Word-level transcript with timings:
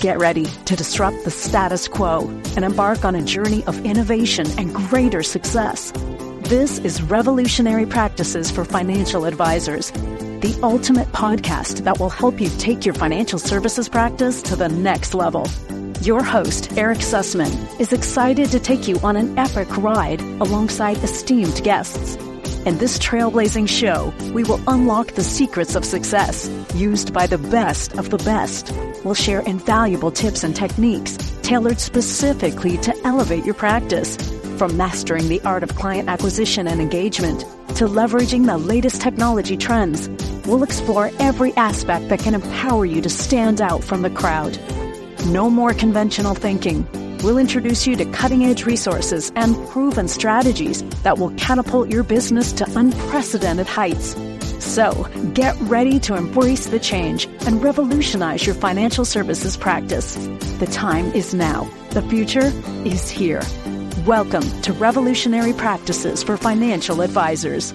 Get 0.00 0.18
ready 0.18 0.46
to 0.46 0.74
disrupt 0.74 1.24
the 1.24 1.30
status 1.30 1.86
quo 1.86 2.26
and 2.56 2.64
embark 2.64 3.04
on 3.04 3.14
a 3.14 3.22
journey 3.22 3.62
of 3.64 3.84
innovation 3.84 4.46
and 4.58 4.74
greater 4.74 5.22
success. 5.22 5.92
This 6.40 6.78
is 6.78 7.02
Revolutionary 7.02 7.86
Practices 7.86 8.50
for 8.50 8.64
Financial 8.64 9.26
Advisors, 9.26 9.90
the 9.90 10.58
ultimate 10.62 11.08
podcast 11.08 11.84
that 11.84 12.00
will 12.00 12.10
help 12.10 12.40
you 12.40 12.48
take 12.58 12.84
your 12.86 12.94
financial 12.94 13.38
services 13.38 13.88
practice 13.88 14.42
to 14.42 14.56
the 14.56 14.68
next 14.68 15.14
level. 15.14 15.46
Your 16.00 16.22
host, 16.22 16.72
Erik 16.76 16.98
Sussman, 16.98 17.52
is 17.78 17.92
excited 17.92 18.50
to 18.50 18.58
take 18.58 18.88
you 18.88 18.98
on 19.00 19.14
an 19.16 19.38
epic 19.38 19.76
ride 19.76 20.20
alongside 20.20 20.96
esteemed 21.04 21.62
guests. 21.62 22.16
In 22.64 22.78
this 22.78 22.96
trailblazing 22.96 23.68
show, 23.68 24.14
we 24.32 24.44
will 24.44 24.60
unlock 24.68 25.08
the 25.14 25.24
secrets 25.24 25.74
of 25.74 25.84
success 25.84 26.48
used 26.76 27.12
by 27.12 27.26
the 27.26 27.36
best 27.36 27.98
of 27.98 28.10
the 28.10 28.18
best. 28.18 28.72
We'll 29.04 29.14
share 29.14 29.40
invaluable 29.40 30.12
tips 30.12 30.44
and 30.44 30.54
techniques 30.54 31.18
tailored 31.42 31.80
specifically 31.80 32.78
to 32.78 32.96
elevate 33.04 33.44
your 33.44 33.56
practice. 33.56 34.16
From 34.58 34.76
mastering 34.76 35.28
the 35.28 35.40
art 35.40 35.64
of 35.64 35.74
client 35.74 36.08
acquisition 36.08 36.68
and 36.68 36.80
engagement 36.80 37.40
to 37.78 37.88
leveraging 37.88 38.46
the 38.46 38.58
latest 38.58 39.02
technology 39.02 39.56
trends, 39.56 40.08
we'll 40.46 40.62
explore 40.62 41.10
every 41.18 41.52
aspect 41.54 42.10
that 42.10 42.20
can 42.20 42.32
empower 42.32 42.86
you 42.86 43.02
to 43.02 43.10
stand 43.10 43.60
out 43.60 43.82
from 43.82 44.02
the 44.02 44.10
crowd. 44.10 44.56
No 45.26 45.50
more 45.50 45.74
conventional 45.74 46.34
thinking. 46.34 46.86
We'll 47.22 47.38
introduce 47.38 47.86
you 47.86 47.94
to 47.96 48.04
cutting 48.06 48.44
edge 48.44 48.64
resources 48.66 49.30
and 49.36 49.54
proven 49.68 50.08
strategies 50.08 50.82
that 51.04 51.18
will 51.18 51.30
catapult 51.36 51.88
your 51.88 52.02
business 52.02 52.52
to 52.54 52.66
unprecedented 52.76 53.68
heights. 53.68 54.16
So, 54.58 55.08
get 55.32 55.54
ready 55.60 56.00
to 56.00 56.16
embrace 56.16 56.66
the 56.66 56.80
change 56.80 57.26
and 57.46 57.62
revolutionize 57.62 58.44
your 58.44 58.56
financial 58.56 59.04
services 59.04 59.56
practice. 59.56 60.16
The 60.58 60.68
time 60.72 61.12
is 61.12 61.32
now. 61.32 61.70
The 61.90 62.02
future 62.02 62.50
is 62.84 63.08
here. 63.08 63.42
Welcome 64.04 64.42
to 64.62 64.72
Revolutionary 64.72 65.52
Practices 65.52 66.24
for 66.24 66.36
Financial 66.36 67.02
Advisors. 67.02 67.72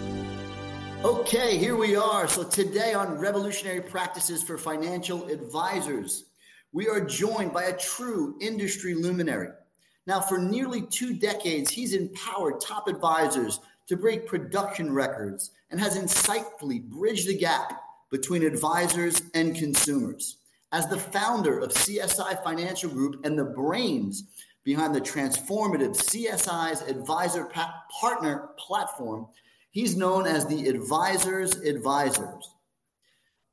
Okay, 1.05 1.57
here 1.57 1.77
we 1.77 1.95
are. 1.95 2.27
So, 2.27 2.43
today 2.43 2.93
on 2.93 3.17
Revolutionary 3.17 3.81
Practices 3.81 4.43
for 4.43 4.57
Financial 4.57 5.25
Advisors, 5.27 6.25
we 6.71 6.87
are 6.87 7.01
joined 7.01 7.53
by 7.53 7.65
a 7.65 7.77
true 7.77 8.35
industry 8.39 8.93
luminary. 8.93 9.49
Now, 10.05 10.21
for 10.21 10.37
nearly 10.37 10.81
two 10.81 11.13
decades, 11.13 11.69
he's 11.69 11.93
empowered 11.93 12.61
top 12.61 12.87
advisors 12.87 13.59
to 13.87 13.97
break 13.97 14.27
production 14.27 14.93
records 14.93 15.51
and 15.69 15.79
has 15.79 15.97
insightfully 15.97 16.83
bridged 16.83 17.27
the 17.27 17.37
gap 17.37 17.81
between 18.09 18.43
advisors 18.43 19.21
and 19.33 19.55
consumers. 19.55 20.37
As 20.71 20.87
the 20.87 20.99
founder 20.99 21.59
of 21.59 21.71
CSI 21.71 22.43
Financial 22.43 22.89
Group 22.89 23.25
and 23.25 23.37
the 23.37 23.45
brains 23.45 24.23
behind 24.63 24.93
the 24.93 25.01
transformative 25.01 25.95
CSI's 25.95 26.81
Advisor 26.81 27.45
pa- 27.45 27.83
Partner 27.99 28.49
platform, 28.57 29.27
he's 29.71 29.95
known 29.95 30.25
as 30.25 30.45
the 30.45 30.67
Advisor's 30.67 31.55
Advisors. 31.55 32.51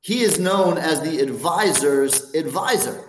He 0.01 0.21
is 0.21 0.39
known 0.39 0.77
as 0.77 1.01
the 1.01 1.19
Advisor's 1.19 2.33
Advisor. 2.35 3.04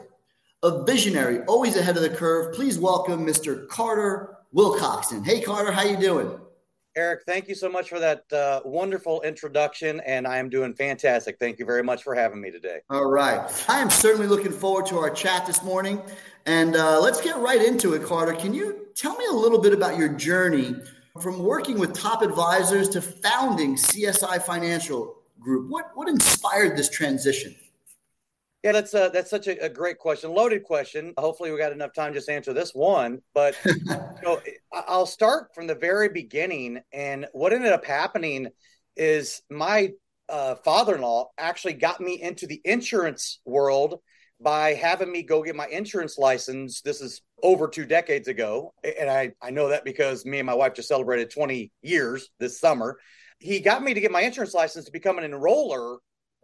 A 0.66 0.82
visionary, 0.82 1.43
always 1.43 1.77
ahead 1.77 1.97
of 1.97 2.03
the 2.03 2.10
curve. 2.10 2.53
Please 2.53 2.77
welcome 2.77 3.25
Mr. 3.25 3.69
Carter 3.69 4.38
Wilcoxson. 4.53 5.25
Hey, 5.25 5.41
Carter, 5.41 5.71
how 5.71 5.84
you 5.84 5.97
doing? 5.97 6.41
Erik, 6.97 7.22
thank 7.25 7.47
you 7.47 7.54
so 7.54 7.69
much 7.69 7.88
for 7.88 8.00
that 8.00 8.25
uh, 8.32 8.62
wonderful 8.65 9.22
introduction, 9.22 10.00
and 10.00 10.27
I 10.27 10.38
am 10.38 10.49
doing 10.49 10.75
fantastic. 10.75 11.37
Thank 11.38 11.60
you 11.60 11.66
very 11.66 11.84
much 11.84 12.03
for 12.03 12.16
having 12.16 12.41
me 12.41 12.50
today. 12.50 12.81
All 12.91 13.06
right. 13.06 13.49
I 13.69 13.78
am 13.78 13.91
certainly 13.91 14.27
looking 14.27 14.50
forward 14.50 14.87
to 14.87 14.99
our 14.99 15.09
chat 15.09 15.47
this 15.47 15.62
morning. 15.62 16.03
And 16.47 16.75
uh, 16.75 17.00
let's 17.00 17.21
get 17.21 17.37
right 17.37 17.62
into 17.62 17.94
it, 17.94 18.03
Carter. 18.03 18.33
Can 18.33 18.53
you 18.53 18.88
tell 18.97 19.16
me 19.16 19.25
a 19.31 19.34
little 19.34 19.60
bit 19.60 19.72
about 19.72 19.97
your 19.97 20.09
journey 20.09 20.75
from 21.22 21.38
working 21.38 21.78
with 21.78 21.93
top 21.93 22.22
advisors 22.22 22.88
to 22.88 23.00
founding 23.00 23.77
CSI 23.77 24.43
Financial 24.43 25.15
Group? 25.38 25.71
What, 25.71 25.93
what 25.94 26.09
inspired 26.09 26.77
this 26.77 26.88
transition? 26.91 27.54
Yeah, 28.66 28.72
that's 28.72 28.94
uh, 28.94 29.10
that's 29.10 29.31
such 29.31 29.47
a, 29.47 29.66
a, 29.66 29.69
great 29.69 29.97
question, 29.97 30.34
loaded 30.34 30.65
question. 30.65 31.15
Hopefully, 31.16 31.53
we 31.53 31.56
got 31.56 31.71
enough 31.71 31.93
time 31.93 32.12
just 32.12 32.27
to 32.27 32.32
answer 32.32 32.53
this 32.53 32.72
one. 32.75 33.21
But 33.32 33.54
you 33.65 33.75
know, 34.25 34.41
I'll 34.72 35.06
start 35.06 35.54
from 35.54 35.69
the 35.69 35.77
very 35.77 36.09
beginning. 36.09 36.81
And 36.93 37.28
what 37.31 37.53
ended 37.53 37.71
up 37.71 37.84
happening 37.84 38.49
is 38.97 39.41
my 39.49 39.93
uh, 40.28 40.56
father-in-law 40.56 41.28
actually 41.38 41.75
got 41.75 42.00
me 42.00 42.21
into 42.21 42.49
the 42.49 42.60
insurance 42.65 43.38
world 43.44 44.00
by 44.41 44.75
having 44.75 45.12
me 45.12 45.22
go 45.22 45.44
get 45.44 45.54
my 45.54 45.69
insurance 45.69 46.19
license. 46.19 46.81
This 46.81 47.00
is 47.00 47.22
over 47.44 47.69
two 47.69 47.84
decades 47.84 48.27
ago, 48.27 48.75
and 48.83 49.09
I 49.09 49.31
I 49.41 49.50
know 49.50 49.69
that 49.69 49.84
because 49.84 50.27
me 50.27 50.41
and 50.41 50.47
my 50.47 50.54
wife 50.54 50.75
just 50.75 50.88
celebrated 50.88 51.31
20 51.31 51.71
years 51.83 52.31
this 52.41 52.59
summer. 52.59 52.98
He 53.38 53.60
got 53.60 53.84
me 53.84 53.94
to 53.94 54.00
get 54.00 54.10
my 54.10 54.22
insurance 54.22 54.54
license 54.54 54.87
to 54.87 54.91
become 54.91 55.19
an 55.19 55.31
enroller 55.31 55.98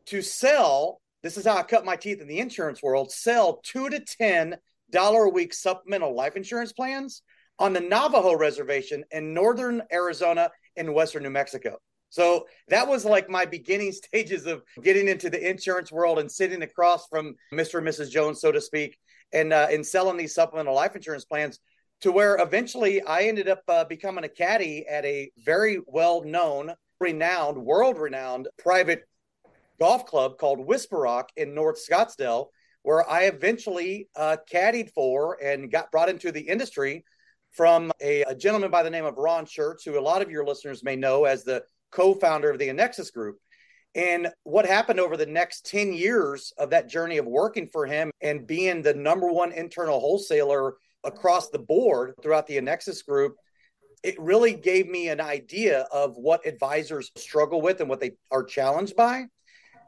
to 0.06 0.22
sell 0.22 1.00
this 1.22 1.36
is 1.36 1.46
how 1.46 1.56
I 1.56 1.62
cut 1.62 1.84
my 1.84 1.96
teeth 1.96 2.20
in 2.20 2.28
the 2.28 2.40
insurance 2.40 2.82
world. 2.82 3.12
Sell 3.12 3.60
two 3.62 3.88
to 3.88 4.00
ten 4.00 4.56
dollar 4.90 5.24
a 5.24 5.30
week 5.30 5.54
supplemental 5.54 6.14
life 6.14 6.36
insurance 6.36 6.72
plans 6.72 7.22
on 7.58 7.72
the 7.72 7.80
Navajo 7.80 8.34
reservation 8.36 9.04
in 9.10 9.34
northern 9.34 9.82
Arizona 9.92 10.50
and 10.76 10.94
western 10.94 11.22
New 11.22 11.30
Mexico. 11.30 11.78
So 12.10 12.46
that 12.68 12.86
was 12.88 13.04
like 13.04 13.30
my 13.30 13.46
beginning 13.46 13.92
stages 13.92 14.46
of 14.46 14.62
getting 14.82 15.08
into 15.08 15.30
the 15.30 15.48
insurance 15.48 15.90
world 15.90 16.18
and 16.18 16.30
sitting 16.30 16.62
across 16.62 17.06
from 17.08 17.34
Mr. 17.52 17.78
and 17.78 17.86
Mrs. 17.88 18.10
Jones, 18.10 18.40
so 18.40 18.52
to 18.52 18.60
speak, 18.60 18.98
and 19.32 19.52
uh, 19.52 19.68
and 19.70 19.84
selling 19.86 20.16
these 20.16 20.34
supplemental 20.34 20.74
life 20.74 20.94
insurance 20.94 21.24
plans. 21.24 21.58
To 22.02 22.10
where 22.10 22.36
eventually 22.36 23.00
I 23.00 23.22
ended 23.22 23.48
up 23.48 23.62
uh, 23.68 23.84
becoming 23.84 24.24
a 24.24 24.28
caddy 24.28 24.84
at 24.88 25.04
a 25.04 25.30
very 25.44 25.78
well 25.86 26.24
known, 26.24 26.74
renowned, 27.00 27.58
world 27.58 27.96
renowned 27.96 28.48
private 28.58 29.04
golf 29.82 30.06
club 30.06 30.38
called 30.38 30.64
Whisper 30.64 30.98
Rock 30.98 31.30
in 31.36 31.56
North 31.56 31.76
Scottsdale, 31.76 32.50
where 32.84 33.08
I 33.10 33.22
eventually 33.22 34.08
uh, 34.14 34.36
caddied 34.48 34.90
for 34.92 35.42
and 35.42 35.72
got 35.72 35.90
brought 35.90 36.08
into 36.08 36.30
the 36.30 36.42
industry 36.42 37.04
from 37.50 37.90
a, 38.00 38.22
a, 38.22 38.34
gentleman 38.36 38.70
by 38.70 38.84
the 38.84 38.90
name 38.90 39.04
of 39.04 39.16
Ron 39.16 39.44
Schertz, 39.44 39.84
who 39.84 39.98
a 39.98 40.00
lot 40.00 40.22
of 40.22 40.30
your 40.30 40.46
listeners 40.46 40.84
may 40.84 40.94
know 40.94 41.24
as 41.24 41.42
the 41.42 41.64
co-founder 41.90 42.48
of 42.48 42.60
the 42.60 42.68
Annexus 42.68 43.10
Group. 43.10 43.38
And 43.96 44.28
what 44.44 44.66
happened 44.66 45.00
over 45.00 45.16
the 45.16 45.26
next 45.26 45.66
10 45.66 45.92
years 45.92 46.52
of 46.58 46.70
that 46.70 46.88
journey 46.88 47.18
of 47.18 47.26
working 47.26 47.66
for 47.66 47.84
him 47.84 48.12
and 48.20 48.46
being 48.46 48.82
the 48.82 48.94
number 48.94 49.32
one 49.32 49.50
internal 49.50 49.98
wholesaler 49.98 50.74
across 51.02 51.50
the 51.50 51.58
board 51.58 52.14
throughout 52.22 52.46
the 52.46 52.56
Annexus 52.56 53.02
Group, 53.02 53.34
it 54.04 54.14
really 54.20 54.54
gave 54.54 54.88
me 54.88 55.08
an 55.08 55.20
idea 55.20 55.88
of 55.92 56.16
what 56.16 56.46
advisors 56.46 57.10
struggle 57.16 57.60
with 57.60 57.80
and 57.80 57.90
what 57.90 57.98
they 57.98 58.12
are 58.30 58.44
challenged 58.44 58.94
by 58.94 59.24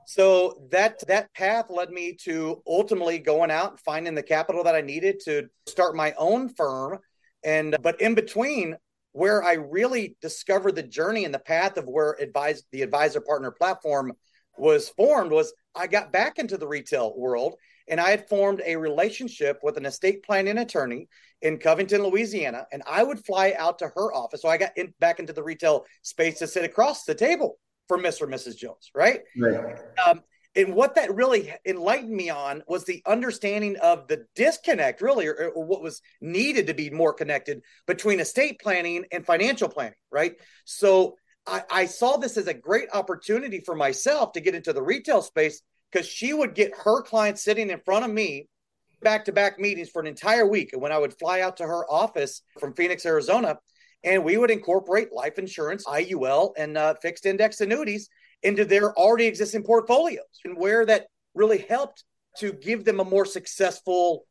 so 0.06 0.66
that 0.70 1.06
that 1.06 1.32
path 1.34 1.66
led 1.70 1.90
me 1.90 2.14
to 2.24 2.62
ultimately 2.66 3.18
going 3.18 3.50
out 3.50 3.70
and 3.72 3.80
finding 3.80 4.14
the 4.14 4.22
capital 4.22 4.64
that 4.64 4.74
I 4.74 4.80
needed 4.80 5.20
to 5.24 5.48
start 5.66 5.96
my 5.96 6.14
own 6.18 6.48
firm. 6.48 6.98
And 7.44 7.76
but 7.82 8.00
in 8.00 8.14
between, 8.14 8.76
where 9.12 9.44
I 9.44 9.54
really 9.54 10.16
discovered 10.20 10.74
the 10.74 10.82
journey 10.82 11.24
and 11.24 11.32
the 11.32 11.38
path 11.38 11.76
of 11.76 11.86
where 11.86 12.16
advise 12.20 12.64
the 12.72 12.82
advisor 12.82 13.20
partner 13.20 13.50
platform 13.50 14.12
was 14.56 14.88
formed 14.88 15.30
was 15.30 15.52
I 15.74 15.86
got 15.86 16.12
back 16.12 16.38
into 16.38 16.56
the 16.56 16.66
retail 16.66 17.14
world 17.16 17.56
and 17.88 18.00
I 18.00 18.10
had 18.10 18.28
formed 18.28 18.62
a 18.64 18.76
relationship 18.76 19.60
with 19.62 19.76
an 19.76 19.86
estate 19.86 20.24
planning 20.24 20.58
attorney 20.58 21.08
in 21.42 21.58
Covington, 21.58 22.02
Louisiana, 22.02 22.66
and 22.72 22.82
I 22.86 23.02
would 23.02 23.24
fly 23.24 23.54
out 23.58 23.78
to 23.80 23.88
her 23.88 24.14
office. 24.14 24.42
So 24.42 24.48
I 24.48 24.56
got 24.56 24.76
in, 24.76 24.94
back 25.00 25.18
into 25.18 25.32
the 25.32 25.42
retail 25.42 25.84
space 26.02 26.38
to 26.38 26.46
sit 26.46 26.64
across 26.64 27.04
the 27.04 27.14
table 27.14 27.58
for 27.88 27.98
Mr. 27.98 28.22
and 28.22 28.32
Mrs. 28.32 28.56
Jones, 28.56 28.90
right? 28.94 29.20
Right. 29.36 29.78
Um, 30.06 30.22
and 30.56 30.74
what 30.74 30.94
that 30.94 31.14
really 31.14 31.52
enlightened 31.66 32.14
me 32.14 32.30
on 32.30 32.62
was 32.68 32.84
the 32.84 33.02
understanding 33.06 33.76
of 33.76 34.06
the 34.06 34.26
disconnect, 34.36 35.02
really, 35.02 35.26
or, 35.26 35.52
or, 35.54 35.64
what 35.64 35.82
was 35.82 36.00
needed 36.20 36.68
to 36.68 36.74
be 36.74 36.90
more 36.90 37.12
connected 37.12 37.62
between 37.86 38.20
estate 38.20 38.60
planning 38.60 39.04
and 39.10 39.26
financial 39.26 39.68
planning, 39.68 39.96
right? 40.12 40.36
So 40.64 41.16
I, 41.46 41.62
I 41.70 41.86
saw 41.86 42.18
this 42.18 42.36
as 42.36 42.46
a 42.46 42.54
great 42.54 42.88
opportunity 42.92 43.60
for 43.60 43.74
myself 43.74 44.32
to 44.32 44.40
get 44.40 44.54
into 44.54 44.72
the 44.72 44.82
retail 44.82 45.22
space 45.22 45.60
because 45.90 46.06
she 46.06 46.32
would 46.32 46.54
get 46.54 46.72
her 46.84 47.02
clients 47.02 47.42
sitting 47.42 47.70
in 47.70 47.80
front 47.80 48.04
of 48.04 48.10
me 48.12 48.48
back 49.02 49.24
to 49.26 49.32
back 49.32 49.58
meetings 49.58 49.90
for 49.90 50.00
an 50.00 50.06
entire 50.06 50.46
week. 50.46 50.72
And 50.72 50.80
when 50.80 50.92
I 50.92 50.98
would 50.98 51.18
fly 51.18 51.40
out 51.40 51.58
to 51.58 51.64
her 51.64 51.84
office 51.90 52.42
from 52.58 52.74
Phoenix, 52.74 53.04
Arizona, 53.04 53.58
and 54.04 54.22
we 54.22 54.36
would 54.36 54.50
incorporate 54.50 55.12
life 55.12 55.38
insurance, 55.38 55.84
IUL, 55.84 56.52
and 56.56 56.76
uh, 56.76 56.94
fixed 57.00 57.26
index 57.26 57.60
annuities 57.60 58.08
into 58.42 58.64
their 58.64 58.92
already 58.94 59.26
existing 59.26 59.62
portfolios, 59.62 60.24
and 60.44 60.56
where 60.56 60.84
that 60.86 61.06
really 61.34 61.58
helped 61.68 62.04
to 62.38 62.52
give 62.52 62.84
them 62.84 63.00
a 63.00 63.04
more 63.04 63.24
successful 63.24 64.26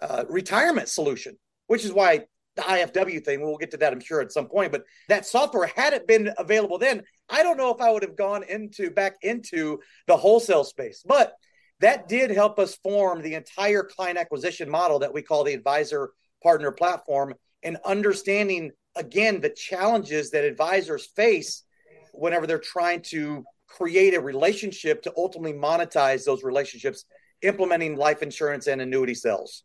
uh, 0.00 0.24
retirement 0.28 0.88
solution, 0.88 1.36
which 1.66 1.84
is 1.84 1.92
why 1.92 2.24
the 2.56 2.62
IFW 2.62 3.24
thing, 3.24 3.40
we'll 3.40 3.56
get 3.56 3.70
to 3.70 3.76
that, 3.76 3.92
I'm 3.92 4.00
sure, 4.00 4.20
at 4.20 4.32
some 4.32 4.48
point. 4.48 4.72
But 4.72 4.84
that 5.08 5.26
software, 5.26 5.70
had 5.76 5.92
it 5.92 6.06
been 6.06 6.32
available 6.38 6.78
then, 6.78 7.02
I 7.28 7.42
don't 7.42 7.56
know 7.56 7.72
if 7.72 7.80
I 7.80 7.90
would 7.90 8.02
have 8.02 8.16
gone 8.16 8.42
into 8.42 8.90
back 8.90 9.16
into 9.22 9.78
the 10.06 10.16
wholesale 10.16 10.64
space. 10.64 11.04
But 11.06 11.34
that 11.80 12.08
did 12.08 12.30
help 12.30 12.58
us 12.58 12.76
form 12.82 13.22
the 13.22 13.34
entire 13.34 13.84
client 13.84 14.18
acquisition 14.18 14.68
model 14.68 14.98
that 15.00 15.14
we 15.14 15.22
call 15.22 15.44
the 15.44 15.54
advisor 15.54 16.10
partner 16.42 16.72
platform 16.72 17.34
and 17.62 17.76
understanding 17.84 18.72
again 18.96 19.40
the 19.40 19.50
challenges 19.50 20.30
that 20.30 20.44
advisors 20.44 21.06
face 21.06 21.64
whenever 22.12 22.46
they're 22.46 22.58
trying 22.58 23.00
to 23.00 23.44
create 23.66 24.14
a 24.14 24.20
relationship 24.20 25.02
to 25.02 25.12
ultimately 25.16 25.56
monetize 25.56 26.24
those 26.24 26.42
relationships 26.42 27.04
implementing 27.42 27.96
life 27.96 28.22
insurance 28.22 28.66
and 28.66 28.80
annuity 28.80 29.14
sales. 29.14 29.64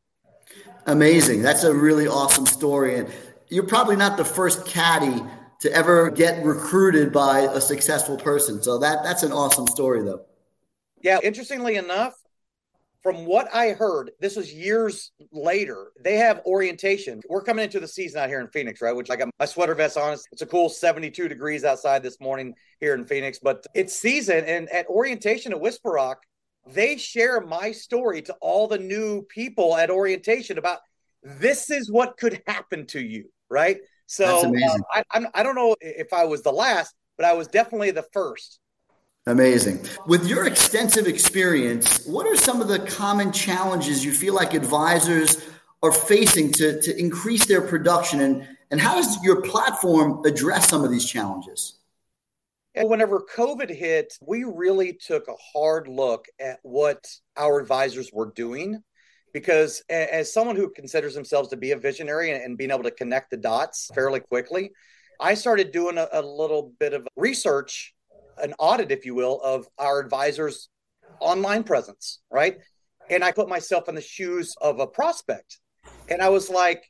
Amazing. 0.86 1.42
That's 1.42 1.64
a 1.64 1.74
really 1.74 2.08
awesome 2.08 2.46
story. 2.46 3.00
And 3.00 3.10
you're 3.50 3.66
probably 3.66 3.96
not 3.96 4.18
the 4.18 4.26
first 4.26 4.66
caddy 4.66 5.24
to 5.62 5.72
ever 5.72 6.12
get 6.12 6.44
recruited 6.44 7.14
by 7.14 7.40
a 7.40 7.62
successful 7.62 8.18
person. 8.18 8.62
So 8.62 8.78
that 8.80 9.04
that's 9.04 9.24
an 9.24 9.32
awesome 9.32 9.68
story 9.68 10.04
though. 10.04 10.26
Yeah, 11.02 11.20
interestingly 11.24 11.76
enough, 11.76 12.14
from 13.04 13.26
what 13.26 13.54
I 13.54 13.70
heard, 13.70 14.12
this 14.22 14.38
was 14.38 14.54
years 14.54 15.12
later. 15.34 15.92
They 16.02 16.16
have 16.16 16.42
orientation. 16.46 17.22
We're 17.28 17.44
coming 17.44 17.66
into 17.66 17.82
the 17.82 17.88
season 17.88 18.22
out 18.22 18.30
here 18.30 18.40
in 18.40 18.48
Phoenix, 18.48 18.82
right? 18.82 18.96
Which 18.96 19.12
I 19.12 19.18
got 19.18 19.30
my 19.38 19.46
sweater 19.46 19.76
vest 19.76 19.98
on. 19.98 20.18
It's 20.32 20.42
a 20.42 20.46
cool 20.46 20.70
72 20.70 21.28
degrees 21.28 21.66
outside 21.66 22.02
this 22.02 22.20
morning 22.22 22.54
here 22.80 22.96
in 22.96 23.04
Phoenix, 23.06 23.40
but 23.44 23.66
it's 23.76 23.94
season. 23.94 24.46
And 24.46 24.70
at 24.70 24.88
orientation 24.88 25.52
at 25.52 25.60
Whisper 25.60 25.92
Rock, 25.92 26.24
they 26.66 26.98
share 26.98 27.42
my 27.42 27.74
story 27.74 28.22
to 28.22 28.34
all 28.40 28.70
the 28.70 28.78
new 28.78 29.24
people 29.24 29.76
at 29.76 29.90
orientation 29.90 30.58
about 30.58 30.80
this 31.22 31.70
is 31.70 31.92
what 31.92 32.16
could 32.18 32.42
happen 32.48 32.86
to 32.88 33.02
you, 33.02 33.26
right? 33.50 33.80
So 34.06 34.50
uh, 34.50 34.78
I, 34.94 35.04
I'm, 35.12 35.28
I 35.34 35.44
don't 35.44 35.56
know 35.56 35.76
if 35.82 36.14
I 36.14 36.24
was 36.24 36.42
the 36.42 36.52
last, 36.52 36.96
but 37.18 37.26
I 37.26 37.34
was 37.34 37.48
definitely 37.48 37.92
the 37.92 38.06
first 38.14 38.60
Amazing. 39.26 39.86
With 40.06 40.28
your 40.28 40.48
extensive 40.48 41.08
experience, 41.08 42.06
what 42.06 42.28
are 42.28 42.36
some 42.36 42.62
of 42.62 42.68
the 42.68 42.80
common 42.80 43.32
challenges 43.32 44.04
you 44.04 44.12
feel 44.12 44.34
like 44.34 44.54
advisors 44.54 45.46
are 45.82 45.94
facing 45.94 46.52
to, 46.54 46.82
to 46.82 47.00
increase 47.00 47.46
their 47.46 47.62
production? 47.62 48.20
And, 48.20 48.48
and 48.70 48.82
how 48.82 48.96
does 48.96 49.24
your 49.24 49.42
platform 49.42 50.26
address 50.26 50.68
some 50.68 50.84
of 50.84 50.92
these 50.92 51.06
challenges? 51.06 51.80
Whenever 52.76 53.22
COVID 53.34 53.70
hit, 53.70 54.18
we 54.22 54.44
really 54.44 54.94
took 54.94 55.30
a 55.30 55.36
hard 55.54 55.88
look 55.88 56.26
at 56.40 56.60
what 56.64 57.08
our 57.38 57.60
advisors 57.60 58.12
were 58.12 58.32
doing. 58.36 58.84
Because 59.32 59.84
as 59.90 60.34
someone 60.34 60.58
who 60.58 60.70
considers 60.70 61.16
themselves 61.16 61.50
to 61.50 61.58
be 61.58 61.72
a 61.72 61.78
visionary 61.78 62.32
and 62.32 62.58
being 62.58 62.72
able 62.72 62.84
to 62.84 62.92
connect 62.92 63.32
the 63.32 63.38
dots 63.38 63.90
fairly 63.96 64.20
quickly, 64.20 64.72
I 65.20 65.36
started 65.36 65.72
doing 65.72 65.98
a, 65.98 66.08
a 66.12 66.22
little 66.22 66.74
bit 66.78 66.94
of 66.94 67.08
research 67.16 67.94
an 68.42 68.54
audit, 68.60 68.92
if 68.92 69.06
you 69.06 69.16
will, 69.16 69.42
of 69.42 69.68
our 69.78 70.00
advisors' 70.00 70.70
online 71.20 71.64
presence, 71.64 72.20
right? 72.32 72.58
And 73.10 73.24
I 73.24 73.32
put 73.32 73.50
myself 73.50 73.90
in 73.90 73.96
the 73.96 74.02
shoes 74.02 74.56
of 74.62 74.80
a 74.80 74.88
prospect, 74.88 75.60
and 76.10 76.22
I 76.22 76.30
was 76.30 76.50
like, 76.50 76.84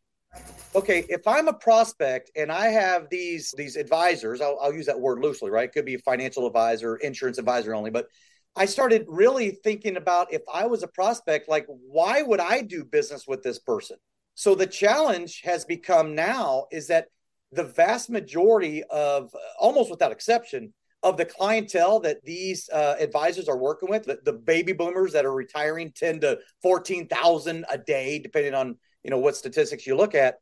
okay, 0.75 1.05
if 1.09 1.27
I'm 1.27 1.47
a 1.47 1.53
prospect 1.53 2.31
and 2.35 2.51
I 2.51 2.67
have 2.67 3.07
these 3.09 3.53
these 3.57 3.75
advisors, 3.75 4.41
I'll, 4.41 4.57
I'll 4.61 4.73
use 4.73 4.87
that 4.87 4.99
word 4.99 5.19
loosely, 5.19 5.51
right? 5.51 5.65
It 5.65 5.73
could 5.73 5.85
be 5.85 5.97
financial 5.97 6.47
advisor, 6.47 6.95
insurance 6.97 7.37
advisor 7.37 7.73
only, 7.73 7.91
but 7.91 8.07
I 8.55 8.65
started 8.65 9.05
really 9.07 9.51
thinking 9.63 9.97
about 9.97 10.31
if 10.31 10.43
I 10.51 10.67
was 10.67 10.83
a 10.83 10.87
prospect, 10.87 11.49
like 11.49 11.65
why 11.67 12.21
would 12.21 12.39
I 12.39 12.61
do 12.61 12.85
business 12.85 13.25
with 13.27 13.41
this 13.41 13.59
person? 13.59 13.97
So 14.35 14.55
the 14.55 14.67
challenge 14.67 15.41
has 15.43 15.65
become 15.65 16.15
now 16.15 16.65
is 16.71 16.87
that 16.87 17.07
the 17.51 17.63
vast 17.63 18.09
majority 18.09 18.83
of 18.83 19.31
almost 19.59 19.91
without 19.91 20.11
exception 20.11 20.73
of 21.03 21.17
the 21.17 21.25
clientele 21.25 21.99
that 21.99 22.23
these 22.23 22.69
uh, 22.69 22.95
advisors 22.99 23.49
are 23.49 23.57
working 23.57 23.89
with, 23.89 24.05
the, 24.05 24.19
the, 24.23 24.33
baby 24.33 24.71
boomers 24.71 25.11
that 25.11 25.25
are 25.25 25.33
retiring 25.33 25.91
10 25.91 26.21
to 26.21 26.39
14,000 26.61 27.65
a 27.69 27.77
day, 27.77 28.19
depending 28.19 28.53
on, 28.53 28.77
you 29.03 29.11
know, 29.11 29.19
what 29.19 29.35
statistics 29.35 29.85
you 29.85 29.97
look 29.97 30.15
at, 30.15 30.35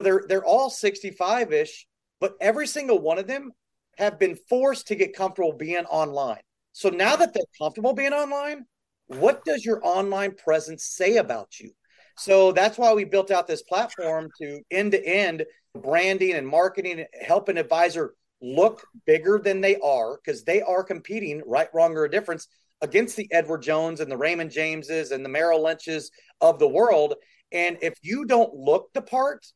they're, 0.00 0.24
they're 0.26 0.44
all 0.44 0.70
65 0.70 1.52
ish, 1.52 1.86
but 2.18 2.34
every 2.40 2.66
single 2.66 2.98
one 2.98 3.18
of 3.18 3.26
them 3.26 3.52
have 3.98 4.18
been 4.18 4.36
forced 4.48 4.88
to 4.88 4.94
get 4.94 5.14
comfortable 5.14 5.52
being 5.52 5.84
online. 5.84 6.40
So 6.72 6.88
now 6.88 7.16
that 7.16 7.34
they're 7.34 7.42
comfortable 7.58 7.94
being 7.94 8.12
online, 8.12 8.64
what 9.08 9.44
does 9.44 9.64
your 9.64 9.80
online 9.82 10.34
presence 10.34 10.84
say 10.84 11.16
about 11.16 11.60
you? 11.60 11.70
So 12.18 12.52
that's 12.52 12.78
why 12.78 12.94
we 12.94 13.04
built 13.04 13.30
out 13.30 13.46
this 13.46 13.62
platform 13.62 14.30
to 14.40 14.60
end 14.70 14.92
to 14.92 15.06
end 15.06 15.44
branding 15.74 16.32
and 16.32 16.48
marketing, 16.48 17.04
help 17.20 17.48
an 17.48 17.58
advisor 17.58 18.14
look 18.40 18.86
bigger 19.06 19.40
than 19.42 19.60
they 19.60 19.76
are 19.78 20.18
because 20.22 20.44
they 20.44 20.62
are 20.62 20.84
competing, 20.84 21.42
right, 21.46 21.68
wrong, 21.74 21.96
or 21.96 22.04
a 22.04 22.10
difference 22.10 22.48
against 22.80 23.16
the 23.16 23.28
Edward 23.32 23.62
Jones 23.62 24.00
and 24.00 24.10
the 24.10 24.16
Raymond 24.16 24.50
Jameses 24.50 25.10
and 25.10 25.24
the 25.24 25.28
Merrill 25.28 25.62
Lynches 25.62 26.10
of 26.40 26.58
the 26.58 26.68
world. 26.68 27.14
And 27.52 27.78
if 27.80 27.94
you 28.02 28.24
don't 28.24 28.54
look 28.54 28.92
the 28.92 29.02
part, 29.02 29.46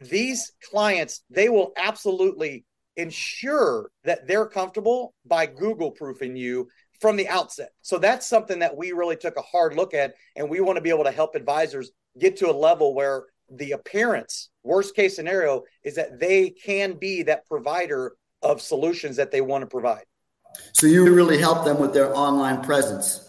these 0.00 0.52
clients, 0.70 1.22
they 1.30 1.48
will 1.48 1.72
absolutely 1.76 2.64
ensure 2.96 3.90
that 4.04 4.26
they're 4.28 4.46
comfortable 4.46 5.14
by 5.24 5.46
Google 5.46 5.90
proofing 5.90 6.36
you 6.36 6.68
from 7.00 7.16
the 7.16 7.28
outset. 7.28 7.70
So 7.82 7.98
that's 7.98 8.26
something 8.26 8.60
that 8.60 8.76
we 8.76 8.92
really 8.92 9.16
took 9.16 9.36
a 9.36 9.42
hard 9.42 9.74
look 9.74 9.94
at. 9.94 10.14
And 10.36 10.48
we 10.48 10.60
want 10.60 10.76
to 10.76 10.82
be 10.82 10.90
able 10.90 11.04
to 11.04 11.10
help 11.10 11.34
advisors 11.34 11.90
get 12.18 12.36
to 12.36 12.50
a 12.50 12.52
level 12.52 12.94
where 12.94 13.24
the 13.56 13.72
appearance, 13.72 14.50
worst 14.62 14.94
case 14.94 15.16
scenario, 15.16 15.62
is 15.82 15.94
that 15.96 16.18
they 16.20 16.50
can 16.50 16.94
be 16.94 17.22
that 17.24 17.46
provider 17.46 18.16
of 18.42 18.60
solutions 18.60 19.16
that 19.16 19.30
they 19.30 19.40
want 19.40 19.62
to 19.62 19.66
provide. 19.66 20.04
So 20.72 20.86
you 20.86 21.12
really 21.12 21.38
help 21.38 21.64
them 21.64 21.80
with 21.80 21.92
their 21.92 22.16
online 22.16 22.62
presence. 22.62 23.20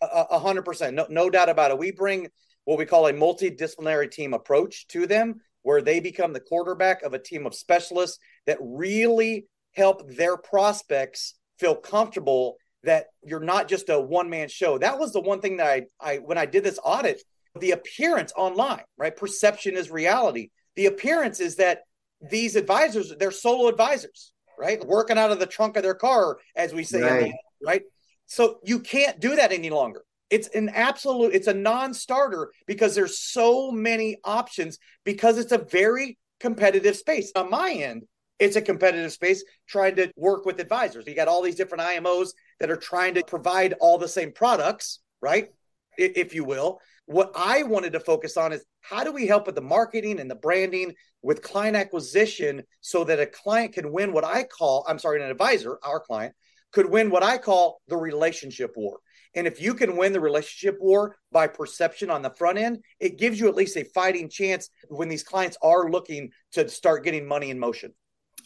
A 0.00 0.38
hundred 0.38 0.64
percent, 0.64 0.94
no, 0.94 1.06
no 1.10 1.28
doubt 1.28 1.48
about 1.48 1.72
it. 1.72 1.78
We 1.78 1.90
bring 1.90 2.28
what 2.64 2.78
we 2.78 2.86
call 2.86 3.06
a 3.06 3.12
multidisciplinary 3.12 4.10
team 4.10 4.32
approach 4.32 4.86
to 4.88 5.06
them, 5.06 5.40
where 5.62 5.82
they 5.82 5.98
become 6.00 6.32
the 6.32 6.40
quarterback 6.40 7.02
of 7.02 7.14
a 7.14 7.18
team 7.18 7.46
of 7.46 7.54
specialists 7.54 8.18
that 8.46 8.58
really 8.60 9.46
help 9.72 10.08
their 10.08 10.36
prospects 10.36 11.34
feel 11.58 11.74
comfortable 11.74 12.56
that 12.84 13.06
you're 13.24 13.40
not 13.40 13.68
just 13.68 13.88
a 13.88 14.00
one 14.00 14.30
man 14.30 14.48
show. 14.48 14.78
That 14.78 15.00
was 15.00 15.12
the 15.12 15.20
one 15.20 15.40
thing 15.40 15.56
that 15.56 15.66
I, 15.66 15.82
I 16.00 16.16
when 16.18 16.38
I 16.38 16.46
did 16.46 16.62
this 16.62 16.78
audit, 16.84 17.20
the 17.60 17.72
appearance 17.72 18.32
online, 18.36 18.82
right? 18.96 19.14
Perception 19.14 19.76
is 19.76 19.90
reality. 19.90 20.50
The 20.76 20.86
appearance 20.86 21.40
is 21.40 21.56
that 21.56 21.80
these 22.20 22.56
advisors, 22.56 23.12
they're 23.18 23.30
solo 23.30 23.68
advisors, 23.68 24.32
right? 24.58 24.84
Working 24.84 25.18
out 25.18 25.30
of 25.30 25.38
the 25.38 25.46
trunk 25.46 25.76
of 25.76 25.82
their 25.82 25.94
car, 25.94 26.38
as 26.56 26.72
we 26.72 26.84
say, 26.84 27.02
right? 27.02 27.32
right? 27.64 27.82
So 28.26 28.58
you 28.64 28.80
can't 28.80 29.20
do 29.20 29.36
that 29.36 29.52
any 29.52 29.70
longer. 29.70 30.02
It's 30.30 30.48
an 30.48 30.68
absolute, 30.70 31.34
it's 31.34 31.46
a 31.46 31.54
non-starter 31.54 32.52
because 32.66 32.94
there's 32.94 33.18
so 33.18 33.70
many 33.70 34.18
options 34.24 34.78
because 35.04 35.38
it's 35.38 35.52
a 35.52 35.58
very 35.58 36.18
competitive 36.38 36.96
space. 36.96 37.32
On 37.34 37.48
my 37.48 37.72
end, 37.72 38.04
it's 38.38 38.56
a 38.56 38.62
competitive 38.62 39.12
space 39.12 39.42
trying 39.66 39.96
to 39.96 40.12
work 40.16 40.44
with 40.44 40.60
advisors. 40.60 41.06
You 41.06 41.14
got 41.14 41.28
all 41.28 41.42
these 41.42 41.56
different 41.56 41.82
IMOs 41.82 42.30
that 42.60 42.70
are 42.70 42.76
trying 42.76 43.14
to 43.14 43.24
provide 43.24 43.74
all 43.80 43.98
the 43.98 44.08
same 44.08 44.32
products, 44.32 45.00
right? 45.20 45.48
If 45.96 46.34
you 46.34 46.44
will. 46.44 46.80
What 47.08 47.32
I 47.34 47.62
wanted 47.62 47.94
to 47.94 48.00
focus 48.00 48.36
on 48.36 48.52
is 48.52 48.62
how 48.82 49.02
do 49.02 49.12
we 49.12 49.26
help 49.26 49.46
with 49.46 49.54
the 49.54 49.62
marketing 49.62 50.20
and 50.20 50.30
the 50.30 50.34
branding 50.34 50.92
with 51.22 51.40
client 51.40 51.74
acquisition 51.74 52.64
so 52.82 53.02
that 53.04 53.18
a 53.18 53.24
client 53.24 53.72
can 53.72 53.92
win 53.92 54.12
what 54.12 54.26
I 54.26 54.42
call, 54.42 54.84
I'm 54.86 54.98
sorry, 54.98 55.22
an 55.22 55.30
advisor, 55.30 55.78
our 55.82 56.00
client, 56.00 56.34
could 56.70 56.90
win 56.90 57.08
what 57.08 57.22
I 57.22 57.38
call 57.38 57.80
the 57.88 57.96
relationship 57.96 58.74
war. 58.76 58.98
And 59.34 59.46
if 59.46 59.58
you 59.58 59.72
can 59.72 59.96
win 59.96 60.12
the 60.12 60.20
relationship 60.20 60.76
war 60.82 61.16
by 61.32 61.46
perception 61.46 62.10
on 62.10 62.20
the 62.20 62.28
front 62.28 62.58
end, 62.58 62.80
it 63.00 63.16
gives 63.16 63.40
you 63.40 63.48
at 63.48 63.54
least 63.54 63.78
a 63.78 63.84
fighting 63.84 64.28
chance 64.28 64.68
when 64.88 65.08
these 65.08 65.22
clients 65.22 65.56
are 65.62 65.90
looking 65.90 66.32
to 66.52 66.68
start 66.68 67.04
getting 67.04 67.26
money 67.26 67.48
in 67.48 67.58
motion. 67.58 67.94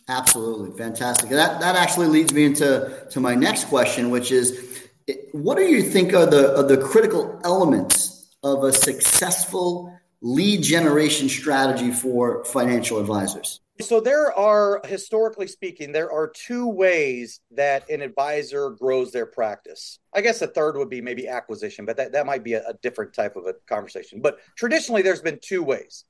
Absolutely. 0.08 0.78
Fantastic. 0.78 1.30
That, 1.30 1.60
that 1.60 1.74
actually 1.74 2.06
leads 2.06 2.32
me 2.32 2.44
into 2.44 3.08
to 3.10 3.18
my 3.18 3.34
next 3.34 3.64
question, 3.64 4.10
which 4.10 4.30
is 4.30 4.88
what 5.32 5.56
do 5.56 5.64
you 5.64 5.82
think 5.82 6.14
are 6.14 6.26
the, 6.26 6.56
are 6.56 6.62
the 6.62 6.76
critical 6.76 7.40
elements 7.42 8.11
of 8.42 8.64
a 8.64 8.72
successful 8.72 9.96
lead 10.20 10.62
generation 10.62 11.28
strategy 11.28 11.90
for 11.90 12.44
financial 12.44 12.98
advisors? 12.98 13.60
So 13.80 14.00
there 14.00 14.32
are, 14.32 14.80
historically 14.84 15.46
speaking, 15.46 15.92
there 15.92 16.12
are 16.12 16.28
two 16.28 16.68
ways 16.68 17.40
that 17.52 17.88
an 17.88 18.02
advisor 18.02 18.70
grows 18.70 19.10
their 19.10 19.26
practice. 19.26 19.98
I 20.14 20.20
guess 20.20 20.38
the 20.38 20.46
third 20.46 20.76
would 20.76 20.90
be 20.90 21.00
maybe 21.00 21.26
acquisition, 21.26 21.84
but 21.84 21.96
that, 21.96 22.12
that 22.12 22.26
might 22.26 22.44
be 22.44 22.52
a, 22.52 22.68
a 22.68 22.74
different 22.82 23.12
type 23.12 23.34
of 23.34 23.46
a 23.46 23.54
conversation. 23.66 24.20
But 24.20 24.38
traditionally, 24.56 25.02
there's 25.02 25.22
been 25.22 25.40
two 25.42 25.62
ways. 25.62 26.04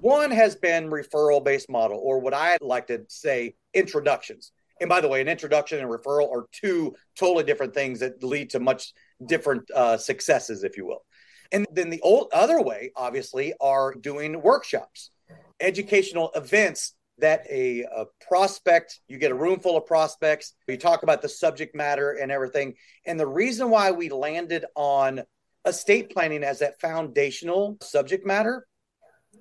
One 0.00 0.30
has 0.30 0.54
been 0.54 0.88
referral 0.88 1.44
based 1.44 1.68
model, 1.68 1.98
or 1.98 2.20
what 2.20 2.32
I 2.32 2.56
like 2.60 2.86
to 2.86 3.04
say, 3.08 3.56
introductions. 3.74 4.52
And 4.80 4.88
by 4.88 5.02
the 5.02 5.08
way, 5.08 5.20
an 5.20 5.28
introduction 5.28 5.78
and 5.78 5.90
referral 5.90 6.30
are 6.30 6.46
two 6.52 6.94
totally 7.18 7.44
different 7.44 7.74
things 7.74 8.00
that 8.00 8.22
lead 8.22 8.50
to 8.50 8.60
much 8.60 8.94
different 9.26 9.70
uh, 9.72 9.98
successes, 9.98 10.64
if 10.64 10.76
you 10.78 10.86
will. 10.86 11.04
And 11.52 11.66
then 11.72 11.90
the 11.90 12.00
old 12.00 12.28
other 12.32 12.60
way, 12.60 12.92
obviously, 12.94 13.54
are 13.60 13.94
doing 13.94 14.40
workshops, 14.40 15.10
educational 15.60 16.30
events 16.34 16.94
that 17.18 17.46
a, 17.50 17.82
a, 17.82 18.06
prospect, 18.26 19.00
you 19.08 19.18
get 19.18 19.30
a 19.30 19.34
room 19.34 19.60
full 19.60 19.76
of 19.76 19.86
prospects, 19.86 20.54
you 20.66 20.76
talk 20.76 21.02
about 21.02 21.22
the 21.22 21.28
subject 21.28 21.74
matter 21.74 22.12
and 22.12 22.32
everything. 22.32 22.74
And 23.06 23.20
the 23.20 23.26
reason 23.26 23.68
why 23.70 23.90
we 23.90 24.08
landed 24.08 24.64
on 24.74 25.22
estate 25.66 26.10
planning 26.10 26.42
as 26.42 26.60
that 26.60 26.80
foundational 26.80 27.76
subject 27.82 28.26
matter 28.26 28.66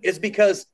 is 0.03 0.19
because 0.19 0.65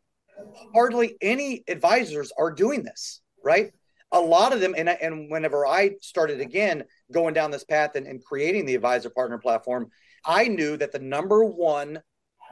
hardly 0.74 1.15
any 1.22 1.63
advisors 1.68 2.32
are 2.38 2.51
doing 2.51 2.84
this, 2.84 3.22
right? 3.44 3.72
A 4.12 4.20
lot 4.20 4.54
of 4.54 4.60
them, 4.60 4.75
and, 4.77 4.89
and 4.89 5.30
whenever 5.30 5.65
I 5.65 5.96
started 6.01 6.42
again 6.42 6.84
going 7.12 7.34
down 7.34 7.51
this 7.51 7.63
path 7.63 7.96
and, 7.96 8.08
and 8.08 8.24
creating 8.24 8.65
the 8.65 8.75
advisor 8.75 9.10
partner 9.10 9.38
platform, 9.38 9.89
I 10.25 10.48
knew 10.48 10.77
that 10.77 10.91
the 10.91 11.00
number 11.00 11.44
one 11.44 12.01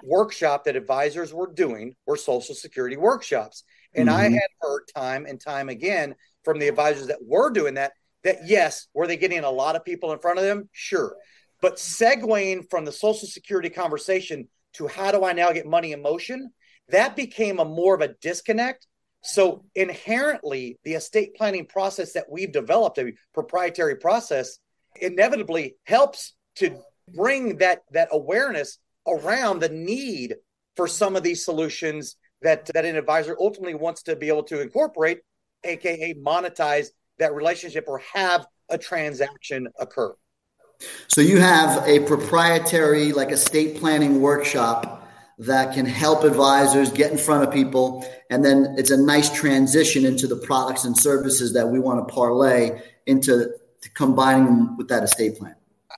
workshop 0.04 0.66
that 0.66 0.76
advisors 0.76 1.34
were 1.34 1.52
doing 1.52 1.96
were 2.06 2.18
social 2.18 2.56
security 2.56 2.98
workshops. 2.98 3.64
And 3.96 4.10
mm-hmm. 4.10 4.18
I 4.18 4.24
had 4.24 4.50
heard 4.60 4.84
time 4.96 5.26
and 5.26 5.40
time 5.40 5.70
again 5.70 6.16
from 6.44 6.60
the 6.60 6.68
advisors 6.68 7.08
that 7.08 7.24
were 7.26 7.52
doing 7.52 7.76
that, 7.76 7.94
that 8.24 8.38
yes, 8.46 8.88
were 8.94 9.08
they 9.08 9.18
getting 9.18 9.44
a 9.44 9.50
lot 9.50 9.76
of 9.76 9.86
people 9.86 10.12
in 10.12 10.20
front 10.20 10.40
of 10.40 10.46
them? 10.46 10.70
Sure. 10.72 11.16
But 11.62 11.78
segueing 11.78 12.70
from 12.70 12.86
the 12.86 12.92
social 12.92 13.28
security 13.28 13.70
conversation 13.70 14.50
to 14.74 14.88
how 14.88 15.12
do 15.12 15.24
I 15.24 15.34
now 15.34 15.52
get 15.52 15.66
money 15.66 15.94
in 15.94 16.02
motion, 16.02 16.52
that 16.90 17.16
became 17.16 17.60
a 17.60 17.66
more 17.66 17.96
of 17.96 18.02
a 18.02 18.16
disconnect. 18.22 18.88
So 19.22 19.64
inherently, 19.74 20.80
the 20.84 20.96
estate 20.96 21.36
planning 21.36 21.66
process 21.66 22.14
that 22.14 22.30
we've 22.30 22.52
developed, 22.52 22.98
a 22.98 23.14
proprietary 23.34 23.96
process, 23.96 24.58
inevitably 25.00 25.76
helps 25.86 26.34
to 26.56 26.78
bring 27.08 27.58
that 27.58 27.84
that 27.92 28.10
awareness 28.12 28.80
around 29.08 29.60
the 29.60 29.70
need 29.70 30.36
for 30.76 30.88
some 30.88 31.16
of 31.16 31.24
these 31.24 31.44
solutions 31.44 32.16
that 32.42 32.66
that 32.74 32.86
an 32.86 32.96
advisor 32.96 33.36
ultimately 33.40 33.76
wants 33.76 34.04
to 34.04 34.16
be 34.16 34.28
able 34.28 34.44
to 34.44 34.62
incorporate, 34.62 35.20
aka 35.64 36.14
monetize 36.16 36.88
that 37.20 37.34
relationship 37.34 37.86
or 37.88 38.00
have 38.14 38.46
a 38.70 38.78
transaction 38.78 39.68
occur. 39.80 40.14
So 41.08 41.22
you 41.22 41.40
have 41.40 41.88
a 41.88 42.00
proprietary 42.02 43.14
like 43.14 43.32
estate 43.32 43.78
planning 43.78 44.20
workshop 44.22 45.00
that 45.40 45.74
can 45.74 45.86
help 45.86 46.24
advisors 46.24 46.92
get 46.92 47.12
in 47.12 47.18
front 47.18 47.44
of 47.44 47.54
people 47.54 48.06
and 48.30 48.44
then 48.44 48.76
it's 48.78 48.92
a 48.92 48.98
nice 48.98 49.30
transition 49.34 50.06
into 50.06 50.28
the 50.28 50.36
products 50.36 50.86
and 50.86 50.96
services 50.96 51.54
that 51.54 51.68
we 51.68 51.80
want 51.80 52.06
to 52.08 52.14
parlay 52.14 52.82
into 53.06 53.52
combining 53.94 54.46
them 54.46 54.78
with 54.78 54.88
that 54.90 55.04
estate 55.04 55.38
plan. 55.38 55.56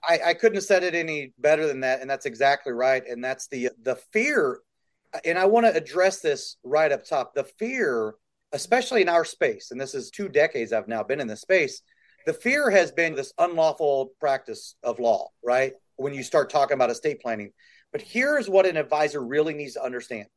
I, 0.07 0.19
I 0.27 0.33
couldn't 0.33 0.55
have 0.55 0.63
said 0.63 0.83
it 0.83 0.95
any 0.95 1.33
better 1.37 1.67
than 1.67 1.81
that, 1.81 2.01
and 2.01 2.09
that's 2.09 2.25
exactly 2.25 2.73
right. 2.73 3.03
And 3.07 3.23
that's 3.23 3.47
the 3.47 3.69
the 3.81 3.95
fear, 4.11 4.59
and 5.23 5.37
I 5.37 5.45
want 5.45 5.65
to 5.65 5.75
address 5.75 6.19
this 6.19 6.57
right 6.63 6.91
up 6.91 7.05
top. 7.05 7.33
The 7.33 7.43
fear, 7.43 8.15
especially 8.51 9.01
in 9.01 9.09
our 9.09 9.25
space, 9.25 9.71
and 9.71 9.79
this 9.79 9.93
is 9.95 10.09
two 10.09 10.29
decades 10.29 10.73
I've 10.73 10.87
now 10.87 11.03
been 11.03 11.19
in 11.19 11.27
this 11.27 11.41
space. 11.41 11.81
The 12.25 12.33
fear 12.33 12.69
has 12.71 12.91
been 12.91 13.15
this 13.15 13.33
unlawful 13.37 14.11
practice 14.19 14.75
of 14.81 14.99
law, 14.99 15.29
right? 15.43 15.73
When 15.97 16.13
you 16.13 16.23
start 16.23 16.49
talking 16.49 16.73
about 16.73 16.89
estate 16.89 17.21
planning. 17.21 17.51
But 17.91 18.01
here's 18.01 18.49
what 18.49 18.65
an 18.65 18.77
advisor 18.77 19.23
really 19.23 19.53
needs 19.53 19.73
to 19.73 19.83
understand 19.83 20.27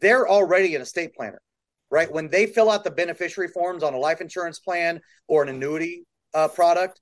they're 0.00 0.28
already 0.28 0.74
an 0.74 0.82
estate 0.82 1.14
planner, 1.14 1.40
right? 1.90 2.10
When 2.10 2.28
they 2.28 2.46
fill 2.46 2.70
out 2.70 2.84
the 2.84 2.90
beneficiary 2.90 3.48
forms 3.48 3.82
on 3.82 3.94
a 3.94 3.98
life 3.98 4.20
insurance 4.20 4.60
plan 4.60 5.00
or 5.28 5.42
an 5.42 5.48
annuity 5.48 6.04
uh, 6.34 6.48
product, 6.48 7.00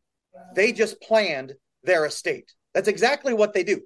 they 0.55 0.73
just 0.73 1.01
planned 1.01 1.55
their 1.89 2.05
estate. 2.05 2.53
That's 2.75 2.87
exactly 2.87 3.35
what 3.35 3.55
they 3.55 3.65
do. 3.65 3.81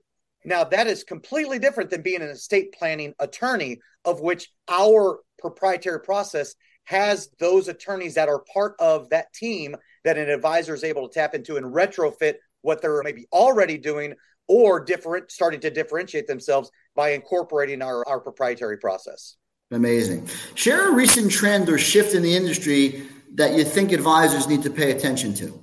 Now, 0.44 0.64
that 0.64 0.88
is 0.88 1.04
completely 1.04 1.59
different 1.59 1.88
than 1.88 2.02
being 2.02 2.21
an 2.21 2.28
estate 2.28 2.75
planning 2.76 3.14
attorney, 3.21 3.78
of 4.04 4.21
which 4.21 4.50
our 4.68 5.21
proprietary 5.38 6.00
process 6.00 6.54
has 6.85 7.28
those 7.38 7.68
attorneys 7.68 8.14
that 8.14 8.28
are 8.28 8.44
part 8.52 8.75
of 8.80 9.09
that 9.11 9.32
team 9.32 9.76
that 10.04 10.18
an 10.18 10.28
advisor 10.28 10.75
is 10.75 10.82
able 10.82 11.09
to 11.09 11.14
tap 11.14 11.35
into 11.35 11.56
and 11.56 11.66
retrofit 11.66 12.35
what 12.62 12.82
they're 12.82 13.02
maybe 13.04 13.26
already 13.32 13.78
doing 13.78 14.14
or 14.49 14.80
different 14.85 15.30
starting 15.30 15.61
to 15.61 15.71
differentiate 15.71 16.26
themselves 16.26 16.71
by 16.97 17.11
incorporating 17.11 17.80
our, 17.82 18.06
our 18.09 18.18
proprietary 18.18 18.78
process. 18.78 19.37
Amazing. 19.71 20.28
Share 20.56 20.90
a 20.90 20.92
recent 20.92 21.30
trend 21.30 21.68
or 21.68 21.78
shift 21.78 22.14
in 22.14 22.23
the 22.23 22.35
industry 22.35 23.06
that 23.35 23.54
you 23.54 23.64
think 23.64 23.92
advisors 23.92 24.49
need 24.49 24.62
to 24.64 24.71
pay 24.71 24.90
attention 24.90 25.32
to. 25.35 25.62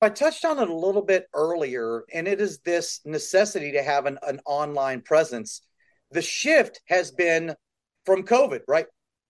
I 0.00 0.08
touched 0.08 0.44
on 0.44 0.58
it 0.58 0.68
a 0.68 0.74
little 0.74 1.02
bit 1.02 1.26
earlier, 1.34 2.04
and 2.12 2.28
it 2.28 2.40
is 2.40 2.60
this 2.60 3.00
necessity 3.04 3.72
to 3.72 3.82
have 3.82 4.06
an, 4.06 4.18
an 4.22 4.40
online 4.46 5.00
presence. 5.00 5.62
The 6.12 6.22
shift 6.22 6.80
has 6.86 7.10
been 7.10 7.54
from 8.06 8.22
COVID, 8.22 8.60
right? 8.68 8.86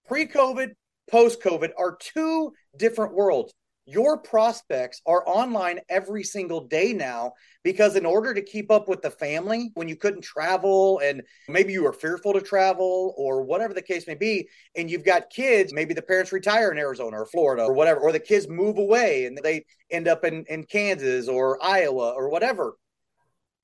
Pre 0.07 0.27
COVID, 0.27 0.73
post 1.11 1.43
COVID 1.43 1.71
are 1.79 1.97
two 1.97 2.53
different 2.77 3.15
worlds 3.15 3.55
your 3.89 4.19
prospects 4.19 5.01
are 5.07 5.27
online 5.27 5.81
every 5.89 6.23
single 6.23 6.61
day 6.61 6.93
now 6.93 7.33
because 7.65 7.97
in 7.97 8.05
order 8.05 8.35
to 8.35 8.43
keep 8.43 8.71
up 8.71 8.87
with 8.87 9.01
the 9.01 9.11
family 9.11 9.71
when 9.75 9.89
you 9.89 9.97
couldn't 9.97 10.21
travel 10.21 11.01
and 11.03 11.23
maybe 11.49 11.73
you 11.73 11.83
were 11.83 11.93
fearful 11.95 12.35
to 12.35 12.43
travel 12.43 13.15
or 13.17 13.43
whatever 13.43 13.73
the 13.73 13.81
case 13.81 14.07
may 14.07 14.15
be 14.15 14.47
and 14.77 14.91
you've 14.91 15.07
got 15.07 15.31
kids 15.31 15.73
maybe 15.73 15.95
the 15.95 16.03
parents 16.03 16.33
retire 16.33 16.71
in 16.71 16.77
arizona 16.77 17.19
or 17.19 17.25
florida 17.25 17.63
or 17.63 17.73
whatever 17.73 18.01
or 18.01 18.13
the 18.13 18.21
kids 18.21 18.47
move 18.47 18.77
away 18.77 19.25
and 19.25 19.39
they 19.43 19.65
end 19.91 20.07
up 20.07 20.23
in, 20.23 20.45
in 20.51 20.65
kansas 20.65 21.27
or 21.27 21.59
iowa 21.65 22.11
or 22.11 22.29
whatever 22.29 22.75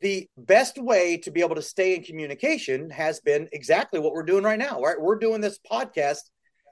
the 0.00 0.26
best 0.38 0.78
way 0.78 1.18
to 1.18 1.30
be 1.30 1.42
able 1.42 1.54
to 1.54 1.62
stay 1.62 1.96
in 1.96 2.02
communication 2.02 2.88
has 2.88 3.20
been 3.20 3.46
exactly 3.52 4.00
what 4.00 4.14
we're 4.14 4.22
doing 4.22 4.42
right 4.42 4.58
now 4.58 4.80
right? 4.80 4.98
We're 4.98 5.18
doing 5.18 5.42
this 5.42 5.58
podcast 5.70 6.20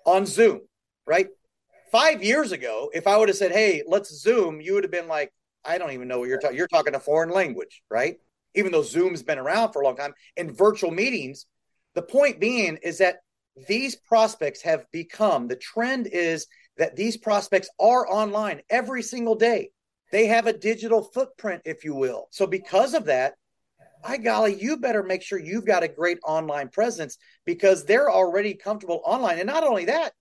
on 0.07 0.25
zoom 0.25 0.63
right 1.07 1.29
five 1.93 2.25
years 2.25 2.51
ago, 2.51 2.91
if 2.93 3.07
I 3.07 3.17
would 3.17 3.29
have 3.29 3.37
said, 3.37 3.53
"Hey, 3.53 3.85
let's 3.87 4.11
Zoom," 4.11 4.61
you 4.61 4.75
would 4.75 4.83
have 4.83 4.91
been 4.91 5.09
like, 5.09 5.33
"I 5.65 5.79
don't 5.79 5.93
even 5.93 6.09
know 6.09 6.19
what 6.19 6.29
you're 6.29 6.41
talking. 6.41 6.57
You're 6.57 6.67
talking 6.67 6.95
a 6.95 7.01
foreign 7.01 7.31
language, 7.31 7.83
right?" 7.89 8.17
Even 8.55 8.73
though 8.73 8.83
Zoom's 8.83 9.23
been 9.23 9.39
around 9.39 9.73
for 9.73 9.83
a 9.83 9.85
long 9.85 9.97
time 9.97 10.15
in 10.37 10.53
virtual 10.53 10.91
meetings, 10.91 11.47
the 11.95 12.03
point 12.03 12.41
being 12.41 12.79
is 12.83 12.99
that 12.99 13.21
these 13.69 13.95
prospects 13.95 14.63
have 14.63 14.87
become 14.91 15.47
the 15.47 15.57
trend 15.57 16.07
is 16.07 16.47
that 16.79 16.97
these 16.97 17.17
prospects 17.17 17.69
are 17.79 18.09
online 18.09 18.63
every 18.71 19.03
single 19.03 19.35
day. 19.35 19.71
They 20.11 20.27
have 20.27 20.47
a 20.47 20.53
digital 20.53 21.03
footprint, 21.03 21.63
if 21.65 21.85
you 21.85 21.95
will. 21.95 22.29
So 22.31 22.47
because 22.47 22.95
of 22.95 23.05
that, 23.07 23.35
by 24.03 24.17
golly, 24.17 24.55
you 24.55 24.79
better 24.79 25.03
make 25.03 25.23
sure 25.23 25.39
you've 25.39 25.67
got 25.67 25.83
a 25.83 25.89
great 25.89 26.19
online 26.25 26.69
presence 26.69 27.19
because 27.45 27.85
they're 27.85 28.11
already 28.11 28.55
comfortable 28.55 29.01
online. 29.05 29.39
And 29.39 29.47
not 29.47 29.65
only 29.65 29.85
that, 29.87 30.13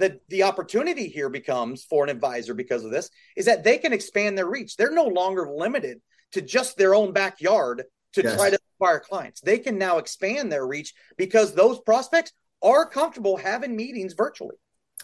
the 0.00 0.18
the 0.28 0.42
opportunity 0.42 1.08
here 1.08 1.28
becomes 1.28 1.84
for 1.84 2.02
an 2.02 2.10
advisor 2.10 2.54
because 2.54 2.84
of 2.84 2.90
this 2.90 3.10
is 3.36 3.46
that 3.46 3.62
they 3.62 3.78
can 3.78 3.92
expand 3.92 4.36
their 4.36 4.48
reach. 4.48 4.76
They're 4.76 4.90
no 4.90 5.04
longer 5.04 5.48
limited 5.48 6.00
to 6.32 6.40
just 6.40 6.76
their 6.76 6.94
own 6.94 7.12
backyard 7.12 7.84
to 8.14 8.22
yes. 8.22 8.36
try 8.36 8.50
to 8.50 8.58
acquire 8.74 8.98
clients. 8.98 9.40
They 9.40 9.58
can 9.58 9.78
now 9.78 9.98
expand 9.98 10.50
their 10.50 10.66
reach 10.66 10.94
because 11.16 11.54
those 11.54 11.78
prospects 11.80 12.32
are 12.62 12.86
comfortable 12.86 13.36
having 13.36 13.76
meetings 13.76 14.14
virtually. 14.14 14.56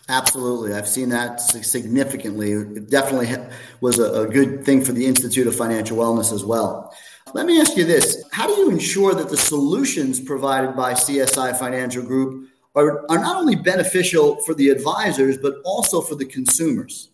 Absolutely. 0.09 0.75
I've 0.75 0.89
seen 0.89 1.09
that 1.11 1.41
significantly. 1.41 2.53
It 2.53 2.91
definitely 2.91 3.35
was 3.81 3.99
a, 3.99 4.23
a 4.23 4.27
good 4.29 4.65
thing 4.65 4.85
for 4.85 4.93
the 4.93 5.07
Institute 5.07 5.47
of 5.47 5.57
Financial 5.57 5.97
Wellness 5.97 6.33
as 6.33 6.45
well. 6.45 6.95
Let 7.35 7.47
me 7.47 7.61
ask 7.61 7.77
you 7.77 7.85
this 7.85 8.23
How 8.33 8.47
do 8.47 8.53
you 8.55 8.71
ensure 8.71 9.15
that 9.15 9.29
the 9.29 9.37
solutions 9.37 10.21
provided 10.21 10.77
by 10.77 10.93
CSI 10.93 11.59
Financial 11.59 12.03
Group 12.03 12.49
are, 12.77 13.11
are 13.11 13.19
not 13.19 13.37
only 13.37 13.57
beneficial 13.57 14.37
for 14.43 14.55
the 14.55 14.69
advisors, 14.69 15.39
but 15.39 15.55
also 15.65 16.01
for 16.01 16.15
the 16.15 16.27
consumers. 16.27 17.11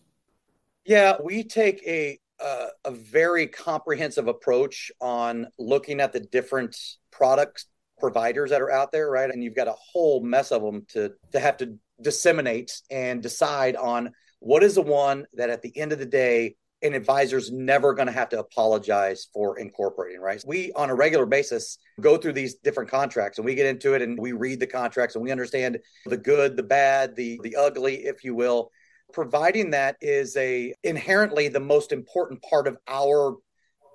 Yeah, 0.84 1.14
we 1.22 1.44
take 1.44 1.82
a 1.86 2.18
uh, 2.42 2.66
a 2.84 2.90
very 2.90 3.46
comprehensive 3.46 4.26
approach 4.26 4.90
on 5.00 5.46
looking 5.58 6.00
at 6.00 6.12
the 6.12 6.18
different 6.18 6.76
products 7.12 7.66
providers 8.00 8.50
that 8.50 8.60
are 8.60 8.72
out 8.72 8.90
there, 8.90 9.08
right? 9.08 9.30
And 9.30 9.44
you've 9.44 9.54
got 9.54 9.68
a 9.68 9.76
whole 9.78 10.20
mess 10.24 10.50
of 10.50 10.60
them 10.60 10.84
to 10.88 11.12
to 11.30 11.38
have 11.38 11.56
to 11.58 11.78
disseminate 12.00 12.82
and 12.90 13.22
decide 13.22 13.76
on 13.76 14.12
what 14.40 14.64
is 14.64 14.74
the 14.74 14.82
one 14.82 15.24
that 15.34 15.50
at 15.50 15.62
the 15.62 15.76
end 15.78 15.92
of 15.92 16.00
the 16.00 16.06
day 16.06 16.56
an 16.82 16.94
advisor's 16.94 17.52
never 17.52 17.94
going 17.94 18.06
to 18.06 18.12
have 18.12 18.28
to 18.30 18.38
apologize 18.38 19.28
for 19.32 19.58
incorporating, 19.58 20.20
right? 20.20 20.42
We, 20.46 20.72
on 20.72 20.90
a 20.90 20.94
regular 20.94 21.26
basis, 21.26 21.78
go 22.00 22.16
through 22.16 22.32
these 22.32 22.56
different 22.56 22.90
contracts 22.90 23.38
and 23.38 23.44
we 23.44 23.54
get 23.54 23.66
into 23.66 23.94
it 23.94 24.02
and 24.02 24.18
we 24.18 24.32
read 24.32 24.60
the 24.60 24.66
contracts 24.66 25.14
and 25.14 25.22
we 25.22 25.30
understand 25.30 25.78
the 26.06 26.16
good, 26.16 26.56
the 26.56 26.62
bad, 26.62 27.14
the, 27.14 27.40
the 27.42 27.56
ugly, 27.56 28.04
if 28.04 28.24
you 28.24 28.34
will. 28.34 28.70
Providing 29.12 29.70
that 29.70 29.96
is 30.00 30.36
a 30.36 30.74
inherently 30.82 31.48
the 31.48 31.60
most 31.60 31.92
important 31.92 32.42
part 32.42 32.66
of 32.66 32.78
our 32.88 33.36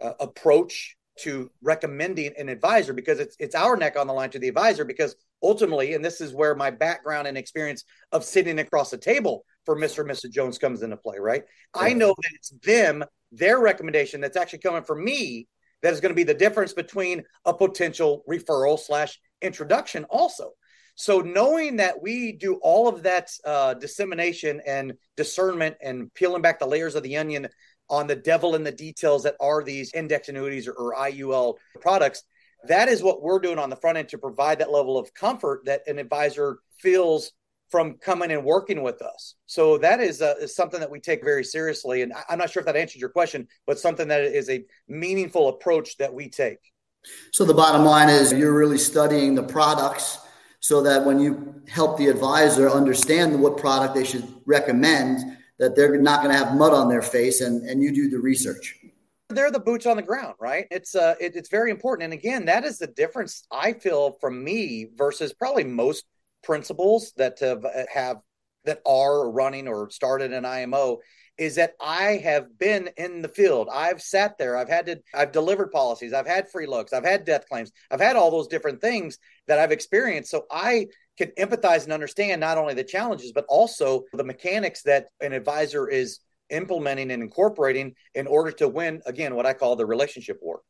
uh, 0.02 0.14
approach 0.20 0.96
to 1.18 1.50
recommending 1.64 2.34
an 2.38 2.50
advisor 2.50 2.94
because 2.94 3.20
it's 3.20 3.36
it's 3.40 3.56
our 3.56 3.76
neck 3.76 3.98
on 3.98 4.06
the 4.06 4.14
line 4.14 4.30
to 4.30 4.38
the 4.38 4.48
advisor 4.48 4.86
because 4.86 5.16
ultimately 5.42 5.96
and 5.96 6.06
this 6.06 6.22
is 6.22 6.34
where 6.34 6.54
my 6.54 6.70
background 6.70 7.28
and 7.28 7.36
experience 7.36 7.84
of 8.12 8.24
sitting 8.24 8.60
across 8.60 8.92
the 8.92 8.98
table 8.98 9.44
for 9.68 9.76
Mr. 9.76 10.00
and 10.00 10.10
Mrs. 10.10 10.32
Jones 10.32 10.58
comes 10.58 10.82
into 10.82 10.96
play, 10.96 11.18
right? 11.20 11.44
Yeah. 11.76 11.82
I 11.82 11.92
know 11.92 12.16
that 12.18 12.32
it's 12.36 12.52
them, 12.64 13.04
their 13.34 13.60
recommendation 13.60 14.22
that's 14.22 14.38
actually 14.38 14.60
coming 14.60 14.82
from 14.82 15.04
me 15.04 15.50
that 15.84 15.92
is 15.92 16.00
going 16.00 16.12
to 16.12 16.16
be 16.16 16.24
the 16.24 16.34
difference 16.34 16.72
between 16.72 17.22
a 17.44 17.54
potential 17.54 18.24
referral 18.30 18.80
slash 18.80 19.20
introduction 19.42 20.06
also. 20.06 20.52
So 20.96 21.20
knowing 21.20 21.76
that 21.76 22.02
we 22.02 22.32
do 22.32 22.56
all 22.62 22.88
of 22.88 23.04
that 23.04 23.30
uh, 23.44 23.74
dissemination 23.74 24.62
and 24.66 24.94
discernment 25.18 25.76
and 25.82 26.14
peeling 26.14 26.42
back 26.42 26.60
the 26.60 26.66
layers 26.66 26.96
of 26.96 27.04
the 27.04 27.18
onion 27.18 27.50
on 27.90 28.08
the 28.08 28.16
devil 28.16 28.56
in 28.56 28.64
the 28.64 28.72
details 28.72 29.24
that 29.24 29.36
are 29.42 29.66
these 29.66 29.92
index 29.94 30.30
annuities 30.30 30.66
or, 30.66 30.76
or 30.76 30.96
IUL 30.96 31.56
products, 31.82 32.24
that 32.70 32.88
is 32.88 33.04
what 33.04 33.22
we're 33.22 33.40
doing 33.40 33.60
on 33.60 33.70
the 33.70 33.76
front 33.76 33.98
end 33.98 34.08
to 34.10 34.18
provide 34.18 34.60
that 34.60 34.72
level 34.72 34.98
of 34.98 35.14
comfort 35.14 35.66
that 35.66 35.82
an 35.88 36.00
advisor 36.00 36.60
feels 36.80 37.34
from 37.70 37.96
coming 37.96 38.32
and 38.32 38.44
working 38.44 38.82
with 38.82 39.02
us. 39.02 39.36
So 39.46 39.78
that 39.80 40.00
is, 40.00 40.22
uh, 40.22 40.36
is 40.40 40.56
something 40.56 40.80
that 40.80 40.90
we 40.90 41.00
take 41.00 41.24
very 41.24 41.44
seriously. 41.44 42.02
And 42.02 42.14
I'm 42.30 42.38
not 42.38 42.50
sure 42.50 42.62
if 42.62 42.66
that 42.66 42.76
answered 42.76 43.00
your 43.00 43.10
question, 43.10 43.48
but 43.66 43.80
something 43.80 44.08
that 44.08 44.22
is 44.22 44.50
a 44.50 44.64
meaningful 44.88 45.50
approach 45.50 45.98
that 45.98 46.14
we 46.14 46.30
take. 46.30 46.60
So 47.32 47.46
the 47.46 47.54
bottom 47.54 47.86
line 47.86 48.10
is 48.10 48.32
you're 48.32 48.58
really 48.58 48.78
studying 48.78 49.36
the 49.36 49.44
products 49.44 50.20
so 50.60 50.82
that 50.84 51.06
when 51.06 51.20
you 51.20 51.62
help 51.68 51.98
the 51.98 52.08
advisor 52.08 52.70
understand 52.70 53.40
what 53.42 53.58
product 53.58 53.96
they 53.96 54.04
should 54.04 54.28
recommend, 54.46 55.38
that 55.60 55.76
they're 55.76 56.00
not 56.00 56.22
going 56.24 56.36
to 56.36 56.38
have 56.38 56.56
mud 56.56 56.74
on 56.74 56.90
their 56.90 57.02
face 57.02 57.42
and, 57.42 57.68
and 57.70 57.82
you 57.82 57.94
do 57.94 58.10
the 58.10 58.20
research 58.20 58.76
they're 59.30 59.52
the 59.52 59.60
boots 59.60 59.86
on 59.86 59.98
the 59.98 60.04
ground, 60.04 60.36
right? 60.40 60.68
It's 60.72 60.96
uh, 60.96 61.16
it, 61.20 61.36
it's 61.36 61.50
very 61.50 61.70
important. 61.70 62.06
And 62.06 62.14
again, 62.14 62.46
that 62.46 62.64
is 62.64 62.78
the 62.78 62.88
difference 62.88 63.46
I 63.52 63.74
feel 63.74 64.18
from 64.22 64.44
me 64.44 64.88
versus 64.96 65.34
probably 65.34 65.66
most 65.66 66.06
principals 66.48 67.12
that 67.18 67.38
have, 67.42 67.66
uh, 67.66 67.84
have 67.94 68.18
that 68.64 68.82
are 68.86 69.30
running 69.30 69.68
or 69.68 69.90
started 69.90 70.32
an 70.32 70.46
IMO 70.46 70.98
is 71.38 71.56
that 71.56 71.74
I 71.80 72.18
have 72.24 72.58
been 72.58 72.90
in 72.98 73.22
the 73.22 73.28
field. 73.28 73.68
I've 73.72 74.02
sat 74.02 74.38
there. 74.38 74.58
I've 74.58 74.70
had 74.70 74.86
to, 74.88 75.00
I've 75.14 75.32
delivered 75.32 75.72
policies. 75.72 76.14
I've 76.14 76.26
had 76.26 76.50
free 76.50 76.66
looks. 76.66 76.94
I've 76.94 77.06
had 77.06 77.26
death 77.26 77.48
claims. 77.48 77.72
I've 77.92 78.00
had 78.00 78.16
all 78.16 78.32
those 78.32 78.48
different 78.48 78.82
things 78.82 79.20
that 79.48 79.60
I've 79.60 79.72
experienced. 79.72 80.32
So 80.32 80.46
I 80.50 80.88
can 81.18 81.32
empathize 81.38 81.84
and 81.84 81.94
understand 81.94 82.40
not 82.40 82.58
only 82.58 82.74
the 82.74 82.84
challenges, 82.84 83.34
but 83.34 83.46
also 83.50 84.06
the 84.14 84.24
mechanics 84.24 84.84
that 84.84 85.08
an 85.22 85.34
advisor 85.34 85.88
is 85.88 86.20
implementing 86.50 87.12
and 87.12 87.22
incorporating 87.22 87.94
in 88.16 88.26
order 88.26 88.52
to 88.54 88.68
win, 88.70 89.02
again, 89.06 89.36
what 89.36 89.46
I 89.46 89.54
call 89.54 89.76
the 89.76 89.86
relationship 89.86 90.40
war. 90.42 90.62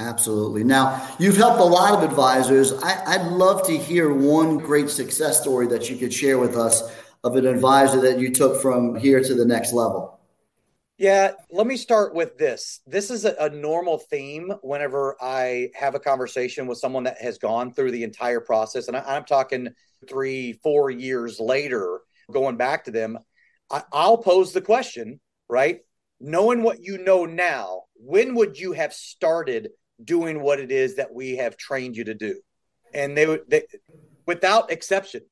Absolutely. 0.00 0.62
Now, 0.62 1.08
you've 1.18 1.36
helped 1.36 1.60
a 1.60 1.64
lot 1.64 1.92
of 1.92 2.08
advisors. 2.08 2.72
I, 2.72 3.16
would 3.16 3.32
love 3.32 3.66
to 3.66 3.76
hear 3.76 4.12
one 4.12 4.58
great 4.58 4.90
success 4.90 5.40
story 5.40 5.66
that 5.68 5.90
you 5.90 5.96
could 5.96 6.14
share 6.14 6.38
with 6.38 6.56
us 6.56 6.82
of 7.24 7.34
an 7.34 7.46
advisor 7.46 8.00
that 8.02 8.20
you 8.20 8.32
took 8.32 8.62
from 8.62 8.94
here 8.94 9.22
to 9.22 9.34
the 9.34 9.44
next 9.44 9.72
level. 9.72 10.20
Yeah, 10.98 11.32
let 11.50 11.66
me 11.66 11.76
start 11.76 12.14
with 12.14 12.38
this. 12.38 12.80
This 12.86 13.10
is 13.10 13.24
a, 13.24 13.34
a, 13.40 13.50
normal 13.50 13.98
theme 13.98 14.52
whenever 14.62 15.16
I 15.20 15.70
have 15.74 15.94
a 15.94 16.00
conversation 16.00 16.66
with 16.66 16.78
someone 16.78 17.04
that 17.04 17.20
has 17.20 17.38
gone 17.38 17.72
through 17.72 17.92
the 17.92 18.02
entire 18.02 18.40
process. 18.40 18.88
And 18.88 18.96
I, 18.96 19.16
am 19.16 19.24
talking 19.24 19.68
three, 20.08 20.54
four 20.54 20.90
years 20.90 21.38
later, 21.38 22.00
going 22.32 22.56
back 22.56 22.84
to 22.84 22.90
them. 22.90 23.18
I, 23.70 23.82
I'll 23.92 24.18
pose 24.18 24.52
the 24.52 24.60
question, 24.60 25.20
right? 25.48 25.80
Knowing 26.20 26.62
what 26.62 26.82
you 26.82 26.98
know 26.98 27.26
now, 27.26 27.82
when 27.94 28.34
would 28.34 28.58
you 28.58 28.72
have 28.72 28.92
started 28.92 29.70
doing 30.02 30.40
what 30.40 30.60
it 30.60 30.70
is 30.70 30.96
that 30.96 31.12
we 31.12 31.36
have 31.36 31.56
trained 31.56 31.96
you 31.96 32.04
to 32.04 32.14
do. 32.14 32.40
And 32.94 33.16
they 33.16 33.26
would, 33.26 33.42
they, 33.48 33.64
without 34.26 34.70
exception, 34.70 35.22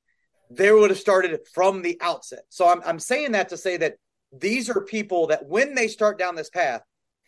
they 0.51 0.71
would 0.71 0.91
have 0.91 0.99
started 0.99 1.39
from 1.53 1.83
the 1.83 1.99
outset. 2.01 2.45
So 2.49 2.69
I'm, 2.69 2.83
I'm 2.85 2.99
saying 2.99 3.33
that 3.33 3.49
to 3.51 3.57
say 3.57 3.77
that 3.79 3.97
these 4.33 4.69
are 4.69 4.81
people 4.81 5.29
that 5.29 5.47
when 5.47 5.75
they 5.75 5.89
start 5.89 6.19
down 6.19 6.35
this 6.35 6.51
path, 6.51 6.83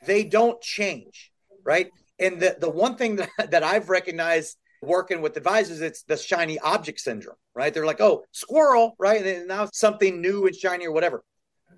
they 0.06 0.24
don't 0.24 0.60
change, 0.60 1.32
right? 1.64 1.90
And 2.18 2.40
the, 2.40 2.56
the 2.58 2.70
one 2.70 2.96
thing 2.96 3.16
that, 3.38 3.50
that 3.50 3.62
I've 3.62 3.88
recognized 3.88 4.56
working 4.82 5.20
with 5.20 5.36
advisors, 5.36 5.80
it's 5.80 6.02
the 6.02 6.16
shiny 6.16 6.58
object 6.58 7.00
syndrome, 7.00 7.36
right? 7.54 7.72
They're 7.72 7.86
like, 7.86 8.00
oh, 8.00 8.24
squirrel, 8.32 8.94
right? 8.98 9.24
And 9.24 9.48
now 9.48 9.68
something 9.72 10.20
new 10.20 10.46
and 10.46 10.54
shiny 10.54 10.86
or 10.86 10.92
whatever. 10.92 11.22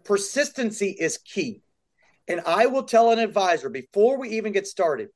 Persistency 0.05 0.91
is 0.99 1.19
key. 1.19 1.63
And 2.29 2.43
I 2.47 2.67
will 2.67 2.85
tell 2.85 3.11
an 3.11 3.19
advisor 3.19 3.69
before 3.71 4.19
we 4.19 4.31
even 4.31 4.53
get 4.53 4.67
started, 4.67 5.09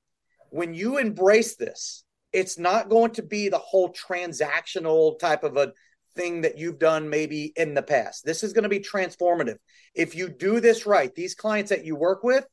when 0.55 0.73
you 0.73 0.99
embrace 0.99 1.57
this, 1.57 2.05
it's 2.33 2.61
not 2.61 2.89
going 2.89 3.11
to 3.11 3.23
be 3.25 3.49
the 3.49 3.59
whole 3.59 3.93
transactional 3.93 5.19
type 5.19 5.43
of 5.43 5.57
a 5.57 5.73
thing 6.15 6.43
that 6.43 6.57
you've 6.59 6.79
done 6.79 7.11
maybe 7.11 7.53
in 7.57 7.75
the 7.75 7.83
past. 7.83 8.25
This 8.25 8.45
is 8.45 8.53
going 8.53 8.63
to 8.63 8.69
be 8.69 8.79
transformative. 8.79 9.57
If 9.97 10.15
you 10.15 10.29
do 10.29 10.61
this 10.61 10.87
right, 10.87 11.13
these 11.13 11.35
clients 11.35 11.71
that 11.71 11.85
you 11.85 11.97
work 11.97 12.23
with, 12.23 12.47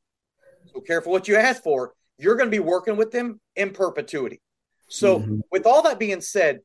so 0.74 0.82
careful 0.82 1.12
what 1.12 1.28
you 1.28 1.36
ask 1.36 1.62
for, 1.62 1.94
you're 2.18 2.38
going 2.38 2.50
to 2.50 2.56
be 2.56 2.60
working 2.60 2.98
with 2.98 3.12
them 3.12 3.40
in 3.56 3.70
perpetuity. 3.70 4.42
So, 4.90 5.20
mm-hmm. 5.20 5.42
with 5.52 5.68
all 5.68 5.84
that 5.84 6.00
being 6.00 6.22
said, 6.22 6.62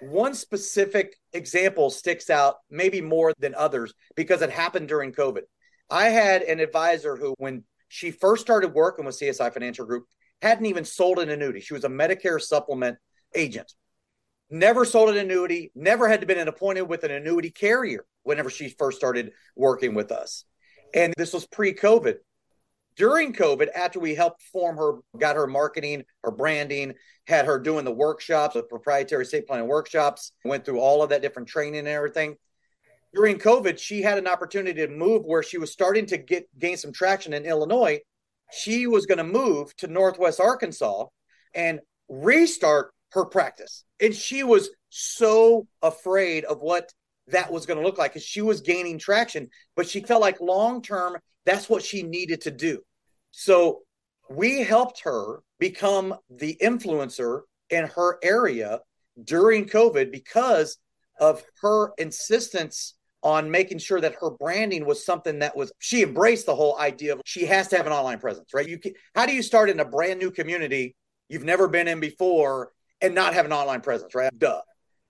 one 0.00 0.34
specific 0.34 1.14
example 1.32 1.90
sticks 1.90 2.30
out 2.30 2.56
maybe 2.68 3.00
more 3.00 3.32
than 3.38 3.54
others 3.54 3.94
because 4.16 4.42
it 4.42 4.50
happened 4.50 4.88
during 4.88 5.12
COVID. 5.12 5.42
I 5.88 6.08
had 6.08 6.42
an 6.42 6.58
advisor 6.58 7.14
who, 7.14 7.34
when 7.38 7.62
she 7.86 8.10
first 8.10 8.42
started 8.42 8.74
working 8.74 9.04
with 9.04 9.18
CSI 9.20 9.52
Financial 9.52 9.86
Group, 9.86 10.06
hadn't 10.42 10.66
even 10.66 10.84
sold 10.84 11.18
an 11.18 11.30
annuity. 11.30 11.60
She 11.60 11.74
was 11.74 11.84
a 11.84 11.88
Medicare 11.88 12.40
supplement 12.40 12.98
agent. 13.34 13.72
Never 14.50 14.84
sold 14.84 15.10
an 15.10 15.16
annuity, 15.16 15.70
never 15.74 16.08
had 16.08 16.26
been 16.26 16.48
appointed 16.48 16.82
with 16.82 17.04
an 17.04 17.12
annuity 17.12 17.50
carrier 17.50 18.04
whenever 18.24 18.50
she 18.50 18.68
first 18.68 18.98
started 18.98 19.32
working 19.54 19.94
with 19.94 20.10
us. 20.10 20.44
And 20.92 21.14
this 21.16 21.32
was 21.32 21.46
pre 21.46 21.72
COVID. 21.72 22.16
During 22.96 23.32
COVID, 23.32 23.68
after 23.74 24.00
we 24.00 24.14
helped 24.14 24.42
form 24.42 24.76
her, 24.76 24.94
got 25.16 25.36
her 25.36 25.46
marketing, 25.46 26.04
her 26.24 26.32
branding, 26.32 26.94
had 27.26 27.46
her 27.46 27.58
doing 27.58 27.84
the 27.84 27.92
workshops, 27.92 28.54
the 28.54 28.62
proprietary 28.64 29.22
estate 29.22 29.46
planning 29.46 29.68
workshops, 29.68 30.32
went 30.44 30.64
through 30.64 30.80
all 30.80 31.02
of 31.02 31.10
that 31.10 31.22
different 31.22 31.48
training 31.48 31.78
and 31.78 31.88
everything. 31.88 32.34
During 33.14 33.38
COVID, 33.38 33.78
she 33.78 34.02
had 34.02 34.18
an 34.18 34.26
opportunity 34.26 34.86
to 34.86 34.92
move 34.92 35.24
where 35.24 35.42
she 35.42 35.58
was 35.58 35.72
starting 35.72 36.06
to 36.06 36.18
get 36.18 36.48
gain 36.58 36.76
some 36.76 36.92
traction 36.92 37.32
in 37.32 37.44
Illinois 37.44 38.00
she 38.52 38.86
was 38.86 39.06
going 39.06 39.18
to 39.18 39.24
move 39.24 39.74
to 39.76 39.86
Northwest 39.86 40.40
Arkansas 40.40 41.06
and 41.54 41.80
restart 42.08 42.92
her 43.12 43.24
practice. 43.24 43.84
And 44.00 44.14
she 44.14 44.42
was 44.44 44.70
so 44.88 45.66
afraid 45.82 46.44
of 46.44 46.60
what 46.60 46.92
that 47.28 47.52
was 47.52 47.66
going 47.66 47.78
to 47.78 47.84
look 47.84 47.98
like 47.98 48.12
because 48.12 48.24
she 48.24 48.42
was 48.42 48.60
gaining 48.60 48.98
traction, 48.98 49.48
but 49.76 49.88
she 49.88 50.00
felt 50.00 50.20
like 50.20 50.40
long 50.40 50.82
term, 50.82 51.16
that's 51.46 51.68
what 51.68 51.82
she 51.82 52.02
needed 52.02 52.42
to 52.42 52.50
do. 52.50 52.80
So 53.30 53.80
we 54.28 54.62
helped 54.62 55.02
her 55.02 55.40
become 55.58 56.14
the 56.28 56.56
influencer 56.62 57.42
in 57.68 57.86
her 57.86 58.18
area 58.22 58.80
during 59.22 59.66
COVID 59.66 60.10
because 60.10 60.78
of 61.18 61.42
her 61.62 61.92
insistence 61.98 62.94
on 63.22 63.50
making 63.50 63.78
sure 63.78 64.00
that 64.00 64.16
her 64.20 64.30
branding 64.30 64.86
was 64.86 65.04
something 65.04 65.40
that 65.40 65.56
was 65.56 65.72
she 65.78 66.02
embraced 66.02 66.46
the 66.46 66.54
whole 66.54 66.78
idea 66.78 67.12
of 67.12 67.20
she 67.24 67.44
has 67.44 67.68
to 67.68 67.76
have 67.76 67.86
an 67.86 67.92
online 67.92 68.18
presence 68.18 68.48
right? 68.54 68.68
You 68.68 68.78
can, 68.78 68.92
how 69.14 69.26
do 69.26 69.34
you 69.34 69.42
start 69.42 69.70
in 69.70 69.80
a 69.80 69.84
brand 69.84 70.18
new 70.18 70.30
community 70.30 70.96
you've 71.28 71.44
never 71.44 71.68
been 71.68 71.88
in 71.88 72.00
before 72.00 72.72
and 73.00 73.14
not 73.14 73.34
have 73.34 73.44
an 73.44 73.52
online 73.52 73.80
presence 73.80 74.14
right? 74.14 74.36
Duh. 74.38 74.60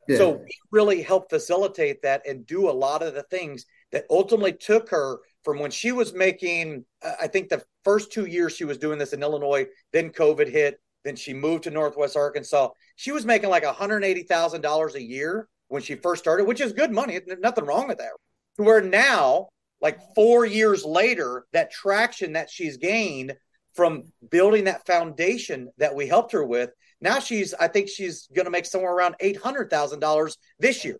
Yeah. 0.09 0.17
so 0.17 0.31
we 0.33 0.51
really 0.73 1.03
helped 1.03 1.31
facilitate 1.31 2.03
that 2.03 2.27
and 2.27 2.47
do 2.47 2.69
a 2.69 2.73
lot 2.73 3.03
of 3.03 3.15
the 3.15 3.23
things 3.25 3.67
that 3.93 4.07
ultimately 4.11 4.53
took 4.53 4.91
her 4.91 5.19
from 5.45 5.59
when 5.59 5.71
she 5.71 5.93
was 5.93 6.13
making 6.13 6.85
uh, 7.03 7.13
i 7.21 7.27
think 7.27 7.49
the 7.49 7.63
first 7.85 8.11
two 8.11 8.27
years 8.27 8.57
she 8.57 8.65
was 8.65 8.79
doing 8.79 8.99
this 8.99 9.13
in 9.13 9.23
illinois 9.23 9.67
then 9.93 10.11
covid 10.11 10.51
hit 10.51 10.81
then 11.05 11.17
she 11.17 11.33
moved 11.33 11.65
to 11.65 11.71
northwest 11.71 12.17
arkansas. 12.17 12.69
She 12.97 13.13
was 13.13 13.25
making 13.25 13.51
like 13.51 13.65
$180000 13.65 14.95
a 14.95 15.03
year 15.03 15.49
when 15.71 15.83
she 15.83 15.95
first 15.95 16.23
started, 16.23 16.47
which 16.47 16.61
is 16.61 16.73
good 16.73 16.91
money. 16.91 17.19
Nothing 17.39 17.65
wrong 17.65 17.89
with 17.89 17.99
that. 17.99 18.11
To 18.57 18.65
where 18.65 18.83
now, 18.83 19.49
like 19.81 19.99
four 20.15 20.45
years 20.45 20.85
later, 20.85 21.47
that 21.53 21.71
traction 21.71 22.35
that 22.35 22.51
she's 22.51 22.77
gained 22.77 23.35
from 23.75 24.03
building 24.31 24.65
that 24.65 24.85
foundation 24.85 25.71
that 25.79 25.95
we 25.95 26.09
helped 26.09 26.33
her 26.33 26.45
with, 26.45 26.71
now 27.01 27.21
she's, 27.21 27.55
I 27.55 27.69
think 27.69 27.89
she's 27.89 28.27
going 28.35 28.45
to 28.45 28.51
make 28.51 28.67
somewhere 28.67 28.93
around 28.93 29.15
$800,000 29.23 30.37
this 30.59 30.85
year. 30.85 30.99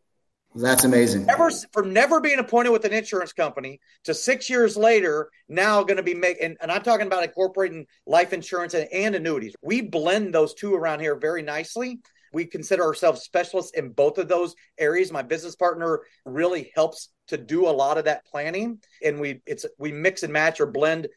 That's 0.55 0.85
amazing. 0.85 1.27
Never 1.27 1.51
from 1.73 1.93
never 1.93 2.21
being 2.21 2.41
appointed 2.41 2.71
with 2.71 2.85
an 2.85 2.93
insurance 2.93 3.33
company 3.33 3.81
to 4.05 4.15
six 4.15 4.51
years 4.51 4.77
later, 4.77 5.31
now 5.49 5.83
going 5.85 5.97
to 5.97 6.03
be 6.03 6.15
making. 6.15 6.45
And, 6.45 6.57
and, 6.61 6.73
I'm 6.73 6.83
talking 6.83 7.07
about 7.07 7.23
incorporating 7.23 7.87
life 8.05 8.33
insurance 8.33 8.75
and, 8.75 8.89
and 8.93 9.15
annuities. 9.15 9.55
We 9.63 9.81
blend 9.81 10.35
those 10.35 10.55
two 10.55 10.75
around 10.75 11.01
here 11.01 11.15
very 11.15 11.43
nicely. 11.43 12.01
We 12.33 12.45
consider 12.47 12.85
ourselves 12.85 13.23
specialists 13.23 13.73
in 13.73 13.91
both 13.91 14.19
of 14.19 14.29
those 14.29 14.55
areas. 14.79 15.13
My 15.13 15.23
business 15.23 15.57
partner 15.57 16.01
really 16.25 16.71
helps 16.75 17.09
to 17.29 17.37
do 17.37 17.69
a 17.69 17.71
lot 17.71 17.99
of 17.99 18.05
that 18.05 18.25
planning, 18.27 18.81
and 19.05 19.21
we 19.21 19.41
it's 19.47 19.67
we 19.79 19.93
mix 19.93 20.23
and 20.23 20.33
match 20.33 20.61
or 20.61 20.67
blend 20.67 21.09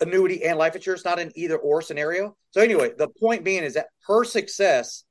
annuity 0.00 0.44
and 0.44 0.58
life 0.58 0.74
insurance, 0.74 1.04
not 1.04 1.18
an 1.18 1.32
either 1.34 1.56
or 1.56 1.82
scenario. 1.82 2.36
So 2.52 2.60
anyway, 2.60 2.92
the 2.96 3.08
point 3.08 3.44
being 3.44 3.64
is 3.64 3.74
that 3.74 3.88
her 4.06 4.24
success 4.24 5.04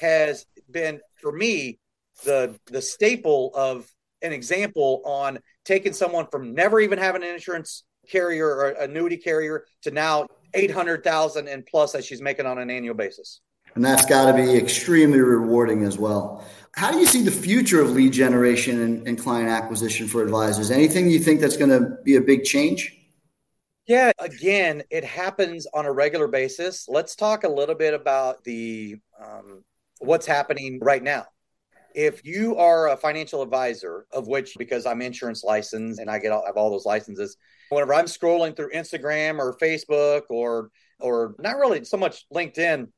has 0.00 0.46
been 0.70 1.00
for 1.20 1.32
me 1.32 1.78
the 2.24 2.58
the 2.66 2.82
staple 2.82 3.52
of 3.54 3.90
an 4.22 4.32
example 4.32 5.02
on 5.04 5.38
taking 5.64 5.92
someone 5.92 6.26
from 6.30 6.54
never 6.54 6.80
even 6.80 6.98
having 6.98 7.22
an 7.22 7.34
insurance 7.34 7.84
carrier 8.08 8.48
or 8.48 8.68
annuity 8.70 9.16
carrier 9.16 9.64
to 9.82 9.90
now 9.90 10.26
800,000 10.54 11.48
and 11.48 11.66
plus 11.66 11.92
that 11.92 12.04
she's 12.04 12.22
making 12.22 12.46
on 12.46 12.58
an 12.58 12.70
annual 12.70 12.94
basis. 12.94 13.40
And 13.76 13.84
that's 13.84 14.06
got 14.06 14.32
to 14.32 14.34
be 14.34 14.56
extremely 14.56 15.20
rewarding 15.20 15.84
as 15.84 15.98
well. 15.98 16.42
How 16.72 16.90
do 16.90 16.98
you 16.98 17.06
see 17.06 17.22
the 17.22 17.30
future 17.30 17.80
of 17.80 17.90
lead 17.90 18.12
generation 18.12 18.80
and, 18.80 19.06
and 19.06 19.18
client 19.18 19.50
acquisition 19.50 20.08
for 20.08 20.22
advisors? 20.22 20.70
Anything 20.70 21.10
you 21.10 21.18
think 21.18 21.40
that's 21.40 21.58
going 21.58 21.70
to 21.70 21.98
be 22.02 22.16
a 22.16 22.20
big 22.20 22.44
change? 22.44 22.94
Yeah, 23.86 24.12
again, 24.18 24.82
it 24.90 25.04
happens 25.04 25.66
on 25.74 25.84
a 25.84 25.92
regular 25.92 26.26
basis. 26.26 26.86
Let's 26.88 27.14
talk 27.14 27.44
a 27.44 27.48
little 27.48 27.74
bit 27.74 27.92
about 27.92 28.42
the 28.44 28.96
um, 29.22 29.62
what's 29.98 30.26
happening 30.26 30.80
right 30.80 31.02
now. 31.02 31.26
If 31.94 32.24
you 32.24 32.56
are 32.56 32.88
a 32.88 32.96
financial 32.96 33.42
advisor, 33.42 34.06
of 34.10 34.26
which 34.26 34.54
because 34.58 34.86
I'm 34.86 35.02
insurance 35.02 35.44
licensed 35.44 36.00
and 36.00 36.10
I 36.10 36.18
get 36.18 36.32
all, 36.32 36.44
have 36.46 36.56
all 36.56 36.70
those 36.70 36.86
licenses, 36.86 37.36
whenever 37.68 37.94
I'm 37.94 38.06
scrolling 38.06 38.56
through 38.56 38.70
Instagram 38.72 39.38
or 39.38 39.56
Facebook 39.58 40.22
or 40.30 40.70
or 40.98 41.34
not 41.38 41.56
really 41.58 41.84
so 41.84 41.98
much 41.98 42.24
LinkedIn, 42.34 42.88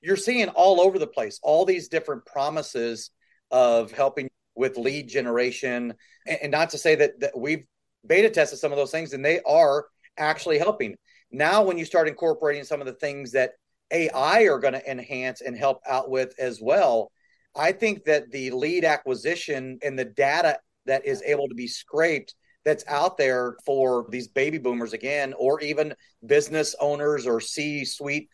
you're 0.00 0.16
seeing 0.16 0.48
all 0.48 0.80
over 0.80 0.98
the 0.98 1.06
place 1.06 1.38
all 1.42 1.64
these 1.64 1.88
different 1.88 2.24
promises 2.26 3.10
of 3.50 3.92
helping 3.92 4.28
with 4.54 4.76
lead 4.76 5.08
generation, 5.08 5.94
and, 6.26 6.38
and 6.42 6.52
not 6.52 6.70
to 6.70 6.78
say 6.78 6.94
that, 6.94 7.20
that 7.20 7.38
we've 7.38 7.64
beta 8.06 8.30
tested 8.30 8.58
some 8.58 8.72
of 8.72 8.78
those 8.78 8.90
things 8.90 9.12
and 9.12 9.24
they 9.24 9.40
are 9.46 9.86
actually 10.16 10.58
helping. 10.58 10.96
Now, 11.30 11.62
when 11.62 11.76
you 11.76 11.84
start 11.84 12.08
incorporating 12.08 12.64
some 12.64 12.80
of 12.80 12.86
the 12.86 12.94
things 12.94 13.32
that 13.32 13.52
AI 13.90 14.42
are 14.44 14.58
going 14.58 14.74
to 14.74 14.90
enhance 14.90 15.40
and 15.40 15.56
help 15.56 15.80
out 15.88 16.10
with 16.10 16.34
as 16.38 16.60
well, 16.60 17.10
I 17.54 17.72
think 17.72 18.04
that 18.04 18.30
the 18.30 18.50
lead 18.50 18.84
acquisition 18.84 19.78
and 19.82 19.98
the 19.98 20.04
data 20.04 20.58
that 20.86 21.04
is 21.04 21.22
able 21.22 21.48
to 21.48 21.54
be 21.54 21.66
scraped 21.66 22.34
that's 22.64 22.84
out 22.88 23.16
there 23.16 23.56
for 23.64 24.06
these 24.10 24.28
baby 24.28 24.58
boomers 24.58 24.92
again, 24.92 25.34
or 25.38 25.60
even 25.60 25.94
business 26.24 26.74
owners 26.80 27.26
or 27.26 27.40
C 27.40 27.84
suite 27.84 28.28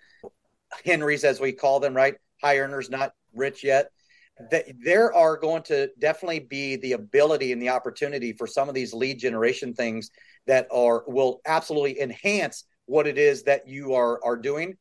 Henrys, 0.84 1.24
as 1.24 1.40
we 1.40 1.52
call 1.52 1.80
them, 1.80 1.94
right? 1.94 2.14
High 2.42 2.58
earners, 2.58 2.90
not 2.90 3.12
rich 3.34 3.64
yet. 3.64 3.90
That 4.50 4.64
there 4.82 5.12
are 5.12 5.36
going 5.36 5.62
to 5.64 5.90
definitely 5.98 6.40
be 6.40 6.76
the 6.76 6.92
ability 6.92 7.52
and 7.52 7.60
the 7.60 7.68
opportunity 7.68 8.32
for 8.32 8.46
some 8.46 8.68
of 8.68 8.74
these 8.74 8.94
lead 8.94 9.18
generation 9.18 9.74
things 9.74 10.10
that 10.46 10.66
are 10.72 11.04
will 11.06 11.40
absolutely 11.46 12.00
enhance 12.00 12.64
what 12.86 13.06
it 13.06 13.18
is 13.18 13.44
that 13.44 13.68
you 13.68 13.94
are 13.94 14.22
are 14.24 14.36
doing. 14.36 14.76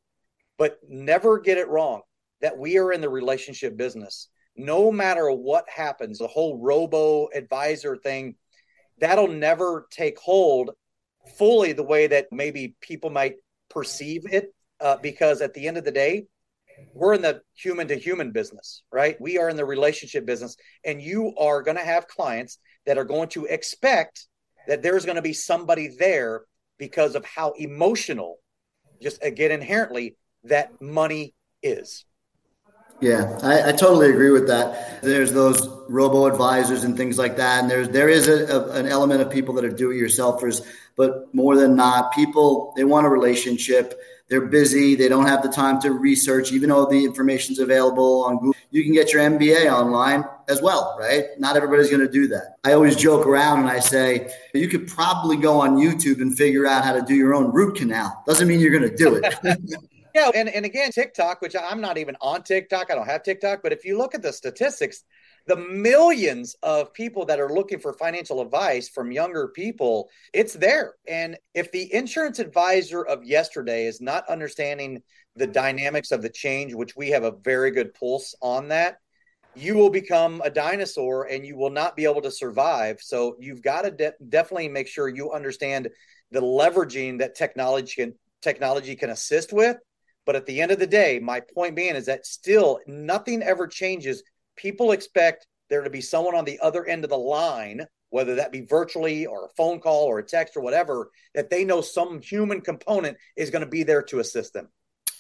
But 0.58 0.80
never 0.88 1.40
get 1.40 1.58
it 1.58 1.68
wrong 1.68 2.02
that 2.42 2.58
we 2.58 2.78
are 2.78 2.92
in 2.92 3.02
the 3.02 3.10
relationship 3.10 3.78
business. 3.78 4.30
No 4.56 4.92
matter 4.92 5.32
what 5.32 5.70
happens 5.70 6.18
the 6.18 6.28
whole 6.28 6.58
robo 6.58 7.30
advisor 7.34 7.96
thing 7.96 8.36
that'll 9.00 9.28
never 9.28 9.88
take 9.92 10.18
hold 10.20 10.72
fully 11.38 11.74
the 11.74 11.84
way 11.84 12.08
that 12.08 12.28
maybe 12.32 12.76
people 12.82 13.10
might 13.10 13.36
perceive 13.70 14.24
it 14.32 14.54
uh, 14.82 14.98
because 14.98 15.42
at 15.42 15.54
the 15.54 15.68
end 15.68 15.78
of 15.78 15.86
the 15.86 15.92
day 15.92 16.26
we're 16.94 17.14
in 17.14 17.22
the 17.22 17.42
human 17.56 17.88
to 17.88 17.96
human 17.96 18.32
business, 18.32 18.84
right? 18.92 19.20
We 19.20 19.38
are 19.38 19.50
in 19.50 19.58
the 19.58 19.66
relationship 19.66 20.26
business, 20.26 20.58
and 20.84 21.02
you 21.02 21.36
are 21.38 21.62
going 21.62 21.78
to 21.78 21.84
have 21.84 22.08
clients 22.08 22.58
that 22.86 22.98
are 22.98 23.06
going 23.06 23.30
to 23.30 23.46
expect 23.46 24.28
that 24.68 24.82
there's 24.82 25.06
going 25.06 25.16
to 25.16 25.22
be 25.22 25.34
somebody 25.34 25.88
there 25.88 26.42
because 26.78 27.16
of 27.16 27.26
how 27.26 27.52
emotional, 27.52 28.40
just 29.02 29.24
again, 29.24 29.52
inherently, 29.52 30.16
that 30.46 30.82
money 30.82 31.34
is. 31.62 32.06
Yeah, 33.00 33.40
I, 33.42 33.70
I, 33.70 33.72
totally 33.72 34.12
agree 34.12 34.30
with 34.30 34.48
that. 34.48 35.02
There's 35.02 35.32
those 35.32 35.68
robo 35.90 36.28
advisors 36.28 36.84
and 36.84 36.96
things 36.96 37.18
like 37.18 37.36
that, 37.38 37.62
and 37.62 37.70
there's 37.70 37.90
there 37.90 38.10
is 38.10 38.28
a, 38.28 38.46
a, 38.46 38.72
an 38.74 38.86
element 38.86 39.22
of 39.22 39.32
people 39.32 39.56
that 39.56 39.66
are 39.66 39.72
do-it-yourselfers, 39.72 40.62
but 40.96 41.34
more 41.34 41.56
than 41.56 41.76
not, 41.76 42.14
people 42.14 42.74
they 42.76 42.84
want 42.84 43.08
a 43.08 43.10
relationship 43.10 44.00
they're 44.32 44.48
busy. 44.48 44.96
They 44.96 45.10
don't 45.10 45.28
have 45.28 45.44
the 45.44 45.50
time 45.50 45.82
to 45.82 45.92
research, 45.92 46.54
even 46.54 46.70
though 46.70 46.86
the 46.86 47.04
information's 47.04 47.60
available 47.60 48.24
on 48.24 48.38
Google. 48.38 48.56
You 48.70 48.82
can 48.82 48.94
get 48.94 49.12
your 49.12 49.22
MBA 49.24 49.70
online 49.70 50.24
as 50.48 50.62
well, 50.62 50.96
right? 50.98 51.26
Not 51.38 51.58
everybody's 51.58 51.90
going 51.90 52.08
to 52.08 52.12
do 52.12 52.30
that. 52.30 52.56
I 52.64 52.72
always 52.72 52.96
joke 52.96 53.28
around 53.28 53.60
and 53.60 53.68
I 53.68 53.80
say, 53.80 54.34
you 54.54 54.70
could 54.70 54.88
probably 54.88 55.36
go 55.36 55.60
on 55.60 55.76
YouTube 55.76 56.22
and 56.22 56.36
figure 56.36 56.66
out 56.66 56.86
how 56.86 56.94
to 56.94 57.02
do 57.02 57.14
your 57.14 57.36
own 57.36 57.52
root 57.52 57.76
canal. 57.76 58.24
Doesn't 58.26 58.48
mean 58.48 58.62
you're 58.62 58.72
going 58.72 58.90
to 58.90 58.96
do 58.96 59.20
it. 59.22 59.36
yeah. 60.16 60.32
And, 60.34 60.48
and 60.48 60.66
again, 60.66 60.92
TikTok, 60.92 61.42
which 61.42 61.54
I'm 61.62 61.82
not 61.82 61.98
even 61.98 62.16
on 62.22 62.44
TikTok, 62.44 62.90
I 62.90 62.96
don't 62.96 63.08
have 63.08 63.24
TikTok, 63.24 63.62
but 63.62 63.74
if 63.74 63.84
you 63.84 63.98
look 63.98 64.16
at 64.16 64.22
the 64.22 64.32
statistics, 64.32 65.04
the 65.48 65.56
millions 65.56 66.56
of 66.64 66.94
people 66.94 67.26
that 67.26 67.40
are 67.40 67.54
looking 67.54 67.80
for 67.80 67.94
financial 67.94 68.42
advice 68.42 68.90
from 68.90 69.12
younger 69.12 69.48
people, 69.50 70.10
it's 70.34 70.54
there. 70.54 70.96
And 71.08 71.38
if 71.54 71.72
the 71.72 71.94
insurance 71.94 72.40
advisor 72.40 73.04
of 73.04 73.24
yesterday 73.24 73.86
is 73.86 74.02
not 74.02 74.30
understanding 74.30 75.02
the 75.36 75.48
dynamics 75.48 76.12
of 76.12 76.22
the 76.22 76.30
change, 76.30 76.74
which 76.74 76.96
we 76.96 77.10
have 77.10 77.24
a 77.24 77.32
very 77.32 77.72
good 77.72 77.94
pulse 77.94 78.36
on 78.42 78.68
that, 78.70 78.98
you 79.56 79.76
will 79.76 79.90
become 79.90 80.42
a 80.46 80.50
dinosaur 80.50 81.26
and 81.26 81.46
you 81.46 81.58
will 81.58 81.70
not 81.70 81.96
be 81.96 82.06
able 82.06 82.22
to 82.22 82.32
survive. 82.32 83.00
So 83.02 83.36
you've 83.40 83.62
got 83.62 83.82
to 83.82 83.92
de- 83.92 84.14
definitely 84.30 84.70
make 84.70 84.88
sure 84.88 85.10
you 85.10 85.32
understand 85.32 85.90
the 86.32 86.42
leveraging 86.42 87.20
that 87.20 87.36
technology 87.36 87.96
can 87.96 88.14
technology 88.42 88.96
can 88.96 89.10
assist 89.10 89.54
with. 89.54 89.78
But 90.26 90.36
at 90.36 90.46
the 90.46 90.62
end 90.62 90.72
of 90.72 90.80
the 90.80 90.88
day, 90.88 91.20
my 91.20 91.42
point 91.54 91.76
being 91.76 91.96
is 91.96 92.06
that 92.06 92.26
still 92.26 92.80
nothing 92.88 93.42
ever 93.42 93.68
changes 93.68 94.24
people 94.56 94.92
expect 94.92 95.48
there 95.70 95.84
to 95.84 95.90
be 95.90 96.02
someone 96.02 96.36
on 96.36 96.46
the 96.46 96.60
other 96.60 96.86
end 96.86 97.04
of 97.04 97.10
the 97.10 97.18
line, 97.18 97.86
whether 98.10 98.36
that 98.36 98.52
be 98.52 98.62
virtually 98.62 99.26
or 99.26 99.46
a 99.46 99.50
phone 99.50 99.80
call 99.80 100.04
or 100.04 100.20
a 100.20 100.24
text 100.24 100.58
or 100.58 100.62
whatever, 100.62 101.10
that 101.34 101.50
they 101.50 101.64
know 101.64 101.82
some 101.82 102.22
human 102.22 102.62
component 102.62 103.18
is 103.38 103.50
going 103.50 103.64
to 103.64 103.70
be 103.70 103.84
there 103.84 104.04
to 104.04 104.20
assist 104.20 104.54
them. 104.54 104.68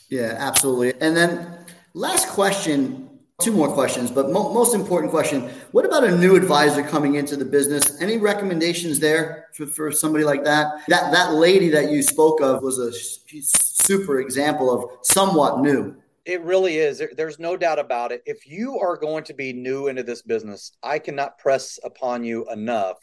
Yeah, 0.10 0.36
absolutely. 0.38 0.94
And 1.00 1.16
then 1.16 1.66
last 1.94 2.28
question, 2.30 3.10
two 3.42 3.54
more 3.54 3.72
questions, 3.72 4.12
but 4.12 4.30
mo- 4.30 4.54
most 4.54 4.76
important 4.76 5.10
question 5.12 5.50
what 5.72 5.86
about 5.86 6.04
a 6.04 6.16
new 6.18 6.36
advisor 6.36 6.84
coming 6.84 7.16
into 7.16 7.38
the 7.38 7.46
business? 7.46 8.02
Any 8.02 8.18
recommendations 8.18 9.00
there 9.00 9.48
for, 9.54 9.66
for 9.66 9.92
somebody 9.92 10.26
like 10.26 10.44
that? 10.44 10.86
That 10.90 11.12
that 11.14 11.34
lady 11.34 11.70
that 11.70 11.92
you 11.92 12.04
spoke 12.04 12.42
of 12.42 12.62
was 12.62 12.78
a 12.78 12.92
super 12.92 14.20
example 14.20 14.70
of 14.70 15.06
somewhat 15.06 15.62
new. 15.62 15.96
It 16.32 16.44
really 16.44 16.78
is. 16.78 17.04
there's 17.18 17.40
no 17.40 17.58
doubt 17.58 17.78
about 17.78 18.14
it. 18.14 18.22
If 18.26 18.48
you 18.48 18.80
are 18.80 18.96
going 18.96 19.26
to 19.26 19.34
be 19.34 19.52
new 19.52 19.88
into 19.88 20.02
this 20.02 20.22
business, 20.22 20.72
I 20.82 20.98
cannot 20.98 21.38
press 21.38 21.78
upon 21.84 22.24
you 22.24 22.50
enough 22.50 22.96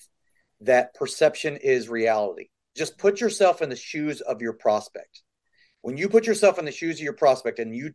that 0.62 0.94
perception 0.94 1.58
is 1.58 1.90
reality. 1.90 2.48
Just 2.74 2.96
put 2.96 3.20
yourself 3.20 3.60
in 3.60 3.68
the 3.68 3.76
shoes 3.76 4.22
of 4.22 4.40
your 4.40 4.54
prospect. 4.54 5.20
When 5.82 5.98
you 5.98 6.08
put 6.08 6.26
yourself 6.26 6.58
in 6.58 6.64
the 6.64 6.72
shoes 6.72 6.96
of 6.96 7.02
your 7.02 7.12
prospect 7.12 7.58
and 7.58 7.76
you 7.76 7.92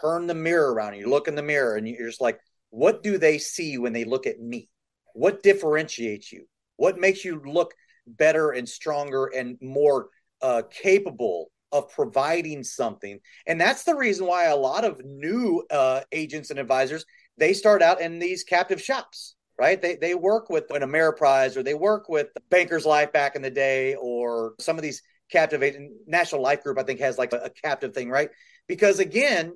turn 0.00 0.28
the 0.28 0.34
mirror 0.34 0.72
around 0.72 0.94
you 0.94 1.10
look 1.10 1.26
in 1.26 1.34
the 1.34 1.42
mirror 1.42 1.74
and 1.74 1.88
you're 1.88 2.06
just 2.06 2.20
like, 2.20 2.38
what 2.70 3.02
do 3.02 3.18
they 3.18 3.38
see 3.38 3.78
when 3.78 3.92
they 3.92 4.04
look 4.04 4.28
at 4.28 4.38
me? 4.38 4.68
What 5.12 5.42
differentiates 5.42 6.30
you? 6.30 6.46
What 6.76 7.00
makes 7.00 7.24
you 7.24 7.42
look 7.44 7.74
better 8.06 8.52
and 8.52 8.68
stronger 8.68 9.26
and 9.26 9.58
more 9.60 10.10
uh, 10.40 10.62
capable 10.70 11.50
of 11.72 11.90
providing 11.90 12.64
something. 12.64 13.20
And 13.46 13.60
that's 13.60 13.84
the 13.84 13.94
reason 13.94 14.26
why 14.26 14.46
a 14.46 14.56
lot 14.56 14.84
of 14.84 15.04
new 15.04 15.64
uh, 15.70 16.02
agents 16.12 16.50
and 16.50 16.58
advisors 16.58 17.04
they 17.36 17.52
start 17.52 17.82
out 17.82 18.00
in 18.00 18.18
these 18.18 18.44
captive 18.44 18.82
shops 18.82 19.34
right? 19.60 19.82
They, 19.82 19.96
they 19.96 20.14
work 20.14 20.50
with 20.50 20.70
an 20.70 20.82
ameriprise 20.82 21.56
or 21.56 21.64
they 21.64 21.74
work 21.74 22.08
with 22.08 22.28
bankers 22.48 22.86
life 22.86 23.12
back 23.12 23.34
in 23.34 23.42
the 23.42 23.50
day 23.50 23.96
or 23.96 24.54
some 24.60 24.76
of 24.76 24.82
these 24.82 25.02
captive 25.32 25.62
national 26.06 26.40
life 26.40 26.62
group 26.62 26.78
i 26.78 26.82
think 26.82 27.00
has 27.00 27.18
like 27.18 27.32
a, 27.32 27.38
a 27.38 27.50
captive 27.50 27.92
thing 27.92 28.08
right? 28.08 28.30
Because 28.68 29.00
again 29.00 29.52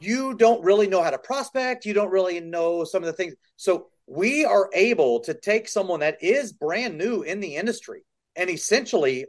you 0.00 0.34
don't 0.34 0.62
really 0.64 0.86
know 0.86 1.02
how 1.02 1.10
to 1.10 1.18
prospect. 1.18 1.86
You 1.86 1.94
don't 1.94 2.10
really 2.10 2.40
know 2.40 2.84
some 2.84 3.02
of 3.02 3.06
the 3.06 3.12
things. 3.12 3.34
So 3.56 3.86
we 4.06 4.44
are 4.44 4.68
able 4.74 5.20
to 5.20 5.34
take 5.34 5.68
someone 5.68 6.00
that 6.00 6.22
is 6.22 6.52
brand 6.52 6.98
new 6.98 7.22
in 7.22 7.40
the 7.40 7.56
industry 7.56 8.04
and 8.36 8.50
essentially 8.50 9.26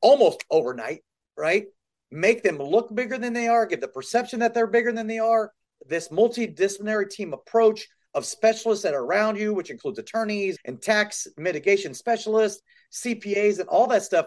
almost 0.00 0.44
overnight 0.50 1.02
right? 1.38 1.66
Make 2.10 2.42
them 2.42 2.58
look 2.58 2.94
bigger 2.94 3.18
than 3.18 3.32
they 3.32 3.48
are, 3.48 3.66
give 3.66 3.80
the 3.80 3.88
perception 3.88 4.40
that 4.40 4.54
they're 4.54 4.66
bigger 4.66 4.92
than 4.92 5.06
they 5.06 5.18
are. 5.18 5.52
This 5.86 6.08
multidisciplinary 6.08 7.08
team 7.08 7.32
approach 7.32 7.86
of 8.14 8.24
specialists 8.24 8.82
that 8.82 8.94
are 8.94 9.04
around 9.04 9.38
you, 9.38 9.54
which 9.54 9.70
includes 9.70 9.98
attorneys 9.98 10.56
and 10.64 10.80
tax 10.80 11.26
mitigation 11.36 11.94
specialists, 11.94 12.62
CPAs, 12.92 13.60
and 13.60 13.68
all 13.68 13.86
that 13.88 14.02
stuff. 14.02 14.26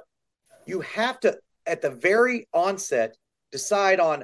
You 0.65 0.81
have 0.81 1.19
to, 1.21 1.37
at 1.65 1.81
the 1.81 1.89
very 1.89 2.47
onset, 2.53 3.17
decide 3.51 3.99
on 3.99 4.23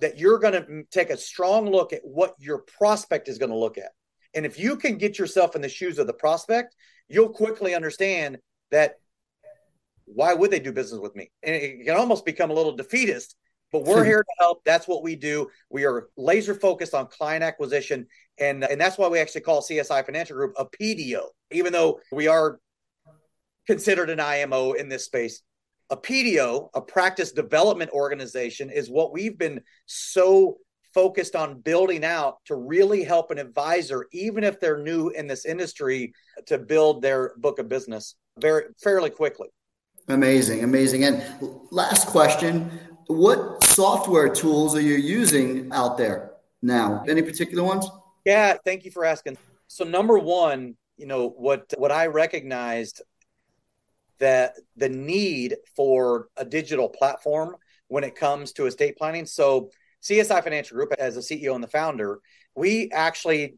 that 0.00 0.18
you're 0.18 0.38
going 0.38 0.52
to 0.54 0.84
take 0.90 1.10
a 1.10 1.16
strong 1.16 1.70
look 1.70 1.92
at 1.92 2.02
what 2.04 2.34
your 2.38 2.58
prospect 2.58 3.28
is 3.28 3.38
going 3.38 3.50
to 3.50 3.56
look 3.56 3.78
at. 3.78 3.90
And 4.34 4.44
if 4.44 4.58
you 4.58 4.76
can 4.76 4.98
get 4.98 5.18
yourself 5.18 5.56
in 5.56 5.62
the 5.62 5.68
shoes 5.68 5.98
of 5.98 6.06
the 6.06 6.12
prospect, 6.12 6.74
you'll 7.08 7.30
quickly 7.30 7.74
understand 7.74 8.38
that 8.70 8.96
why 10.14 10.34
would 10.34 10.50
they 10.50 10.60
do 10.60 10.72
business 10.72 11.00
with 11.00 11.14
me? 11.14 11.30
And 11.42 11.54
it 11.54 11.86
can 11.86 11.96
almost 11.96 12.24
become 12.24 12.50
a 12.50 12.54
little 12.54 12.76
defeatist, 12.76 13.36
but 13.72 13.84
we're 13.84 14.04
here 14.12 14.22
to 14.22 14.34
help. 14.38 14.62
That's 14.64 14.88
what 14.88 15.02
we 15.02 15.16
do. 15.16 15.48
We 15.70 15.84
are 15.84 16.08
laser 16.16 16.54
focused 16.54 16.94
on 16.94 17.06
client 17.06 17.44
acquisition. 17.44 18.06
And, 18.38 18.64
and 18.64 18.80
that's 18.80 18.98
why 18.98 19.08
we 19.08 19.18
actually 19.18 19.42
call 19.42 19.62
CSI 19.62 20.04
Financial 20.04 20.36
Group 20.36 20.54
a 20.58 20.64
PDO, 20.64 21.22
even 21.50 21.72
though 21.72 22.00
we 22.12 22.28
are 22.28 22.58
considered 23.66 24.10
an 24.10 24.20
IMO 24.20 24.72
in 24.72 24.88
this 24.88 25.04
space. 25.04 25.42
A 25.90 25.96
PDO, 25.96 26.68
a 26.74 26.80
practice 26.82 27.32
development 27.32 27.90
organization, 27.92 28.70
is 28.70 28.90
what 28.90 29.12
we've 29.12 29.38
been 29.38 29.60
so 29.86 30.58
focused 30.94 31.36
on 31.36 31.60
building 31.60 32.04
out 32.04 32.38
to 32.46 32.54
really 32.54 33.04
help 33.04 33.30
an 33.30 33.38
advisor, 33.38 34.06
even 34.12 34.44
if 34.44 34.60
they're 34.60 34.82
new 34.82 35.10
in 35.10 35.26
this 35.26 35.44
industry, 35.44 36.12
to 36.46 36.58
build 36.58 37.02
their 37.02 37.32
book 37.38 37.58
of 37.58 37.68
business 37.68 38.16
very 38.38 38.64
fairly 38.82 39.10
quickly. 39.10 39.48
Amazing, 40.08 40.64
amazing. 40.64 41.04
And 41.04 41.22
last 41.70 42.06
question 42.08 42.70
What 43.06 43.62
software 43.64 44.28
tools 44.28 44.74
are 44.74 44.80
you 44.80 44.94
using 44.94 45.70
out 45.72 45.98
there 45.98 46.32
now? 46.62 47.04
Any 47.08 47.22
particular 47.22 47.62
ones? 47.62 47.88
Yeah, 48.24 48.56
thank 48.64 48.84
you 48.84 48.90
for 48.90 49.04
asking. 49.04 49.38
So, 49.68 49.84
number 49.84 50.18
one, 50.18 50.76
you 50.96 51.06
know, 51.06 51.28
what, 51.28 51.72
what 51.76 51.92
I 51.92 52.06
recognized 52.06 53.02
that 54.18 54.54
the 54.76 54.88
need 54.88 55.56
for 55.76 56.28
a 56.36 56.44
digital 56.44 56.88
platform 56.88 57.56
when 57.86 58.02
it 58.02 58.16
comes 58.16 58.52
to 58.52 58.66
estate 58.66 58.96
planning. 58.96 59.26
So, 59.26 59.70
CSI 60.02 60.42
Financial 60.42 60.76
Group, 60.76 60.92
as 60.98 61.16
a 61.16 61.20
CEO 61.20 61.54
and 61.54 61.62
the 61.62 61.68
founder, 61.68 62.20
we 62.54 62.90
actually 62.92 63.56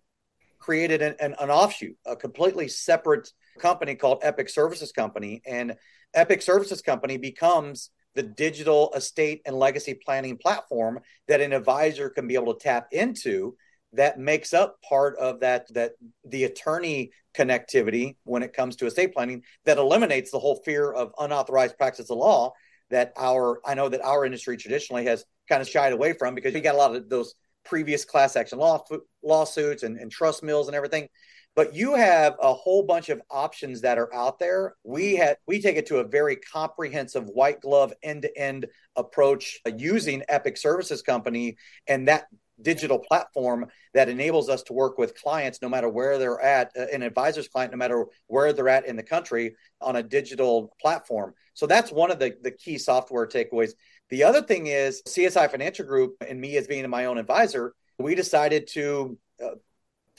created 0.59 1.01
an, 1.03 1.15
an, 1.21 1.35
an, 1.41 1.51
offshoot, 1.51 1.97
a 2.07 2.17
completely 2.17 2.69
separate 2.69 3.33
company 3.59 3.95
called 3.95 4.21
Epic 4.23 4.49
Services 4.49 4.93
Company. 4.93 5.43
And 5.47 5.77
Epic 6.15 6.43
Services 6.43 6.83
Company 6.83 7.17
becomes 7.17 7.91
the 8.15 8.23
digital 8.23 8.93
estate 8.95 9.43
and 9.47 9.57
legacy 9.57 9.95
planning 9.95 10.37
platform 10.37 11.01
that 11.29 11.41
an 11.41 11.53
advisor 11.53 12.11
can 12.11 12.27
be 12.27 12.35
able 12.35 12.55
to 12.55 12.63
tap 12.63 12.89
into 12.93 13.57
that 13.93 14.19
makes 14.19 14.53
up 14.55 14.81
part 14.89 15.17
of 15.19 15.41
that 15.41 15.73
that 15.75 15.93
the 16.25 16.45
attorney 16.45 17.11
connectivity 17.37 18.17
when 18.25 18.43
it 18.43 18.53
comes 18.53 18.77
to 18.77 18.87
estate 18.87 19.13
planning 19.13 19.43
that 19.65 19.79
eliminates 19.79 20.31
the 20.31 20.39
whole 20.39 20.61
fear 20.65 20.93
of 20.93 21.13
unauthorized 21.19 21.77
practice 21.77 22.11
of 22.11 22.17
law 22.17 22.53
that 22.91 23.13
our 23.17 23.61
I 23.65 23.75
know 23.75 23.89
that 23.89 24.05
our 24.05 24.25
industry 24.25 24.57
traditionally 24.57 25.05
has 25.07 25.25
kind 25.49 25.63
of 25.63 25.69
shied 25.69 25.93
away 25.93 26.13
from 26.13 26.35
because 26.35 26.55
we 26.55 26.61
got 26.61 26.75
a 26.75 26.79
lot 26.79 26.95
of 26.95 27.09
those 27.09 27.35
previous 27.65 28.05
class 28.05 28.37
action 28.37 28.59
law 28.59 28.83
lawsuits 29.23 29.83
and, 29.83 29.99
and 29.99 30.11
trust 30.11 30.43
mills 30.43 30.69
and 30.69 30.77
everything 30.77 31.09
but 31.57 31.75
you 31.75 31.95
have 31.95 32.37
a 32.41 32.53
whole 32.53 32.83
bunch 32.83 33.09
of 33.09 33.21
options 33.31 33.81
that 33.81 33.99
are 33.99 34.13
out 34.15 34.39
there 34.39 34.75
we 34.85 35.17
had 35.17 35.37
we 35.47 35.61
take 35.61 35.77
it 35.77 35.87
to 35.87 35.99
a 35.99 36.05
very 36.05 36.37
comprehensive 36.37 37.25
white 37.27 37.61
glove 37.61 37.93
end 38.03 38.23
to 38.23 38.39
end 38.39 38.67
approach 38.97 39.61
uh, 39.67 39.71
using 39.77 40.23
epic 40.29 40.57
services 40.57 41.03
company 41.03 41.57
and 41.87 42.09
that 42.09 42.27
digital 42.63 42.99
platform 42.99 43.67
that 43.95 44.09
enables 44.09 44.49
us 44.49 44.63
to 44.65 44.73
work 44.73 44.99
with 44.99 45.15
clients 45.21 45.61
no 45.63 45.69
matter 45.69 45.89
where 45.89 46.19
they're 46.19 46.41
at, 46.41 46.71
uh, 46.79 46.87
an 46.93 47.03
advisor's 47.03 47.49
client, 47.49 47.73
no 47.73 47.79
matter 47.79 48.07
where 48.27 48.53
they're 48.53 48.69
at 48.69 48.87
in 48.87 48.97
the 48.97 49.03
country 49.03 49.55
on 49.81 49.97
a 49.97 50.03
digital 50.03 50.75
platform. 50.81 51.35
So 51.55 51.67
that's 51.67 51.91
one 51.91 52.11
of 52.11 52.19
the, 52.19 52.37
the 52.43 52.51
key 52.51 52.79
software 52.79 53.27
takeaways. 53.27 53.73
The 54.11 54.25
other 54.25 54.43
thing 54.43 54.67
is 54.67 55.03
CSI 55.09 55.51
Financial 55.51 55.87
Group 55.87 56.17
and 56.27 56.41
me 56.41 56.57
as 56.57 56.67
being 56.67 56.89
my 56.91 57.07
own 57.07 57.19
advisor, 57.19 57.75
we 57.99 58.15
decided 58.15 58.67
to 58.69 59.19
uh, 59.43 59.51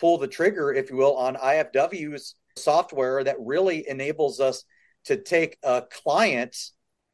pull 0.02 0.18
the 0.18 0.28
trigger, 0.28 0.74
if 0.74 0.90
you 0.90 0.98
will, 0.98 1.16
on 1.16 1.36
IFW's 1.36 2.36
software 2.58 3.24
that 3.24 3.38
really 3.40 3.88
enables 3.88 4.40
us 4.40 4.66
to 5.06 5.16
take 5.16 5.58
uh, 5.64 5.82
a 5.84 6.02
client 6.04 6.58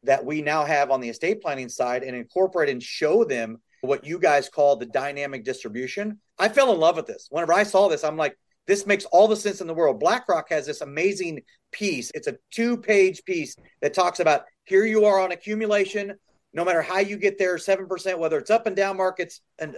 that 0.04 0.26
we 0.26 0.41
now 0.41 0.63
have 0.63 0.89
on 0.89 1.02
the 1.02 1.10
estate 1.10 1.41
planning 1.41 1.69
side 1.69 2.04
and 2.04 2.15
incorporate 2.15 2.69
and 2.69 2.82
show 2.82 3.26
them 3.26 3.58
what 3.82 4.06
you 4.06 4.17
guys 4.17 4.50
call 4.50 4.78
the 4.78 4.86
dynamic 4.86 5.43
distribution. 5.43 6.19
I 6.39 6.50
fell 6.50 6.73
in 6.73 6.80
love 6.80 6.95
with 6.95 7.08
this. 7.08 7.28
Whenever 7.30 7.54
I 7.54 7.63
saw 7.63 7.89
this, 7.89 8.04
I'm 8.04 8.17
like, 8.17 8.38
this 8.67 8.88
makes 8.88 9.06
all 9.06 9.28
the 9.28 9.36
sense 9.36 9.62
in 9.62 9.67
the 9.67 9.73
world. 9.73 10.00
BlackRock 10.00 10.50
has 10.50 10.65
this 10.65 10.82
amazing 10.82 11.41
piece. 11.71 12.10
It's 12.15 12.28
a 12.28 12.38
two 12.52 12.78
page 12.78 13.23
piece 13.26 13.56
that 13.82 13.93
talks 13.93 14.19
about 14.19 14.43
here 14.63 14.86
you 14.86 15.06
are 15.06 15.19
on 15.19 15.32
accumulation. 15.32 16.13
No 16.54 16.64
matter 16.64 16.82
how 16.82 17.00
you 17.00 17.18
get 17.18 17.38
there, 17.38 17.58
7%, 17.58 18.18
whether 18.18 18.38
it's 18.38 18.50
up 18.50 18.68
and 18.68 18.76
down 18.76 18.98
markets 18.98 19.42
and 19.60 19.76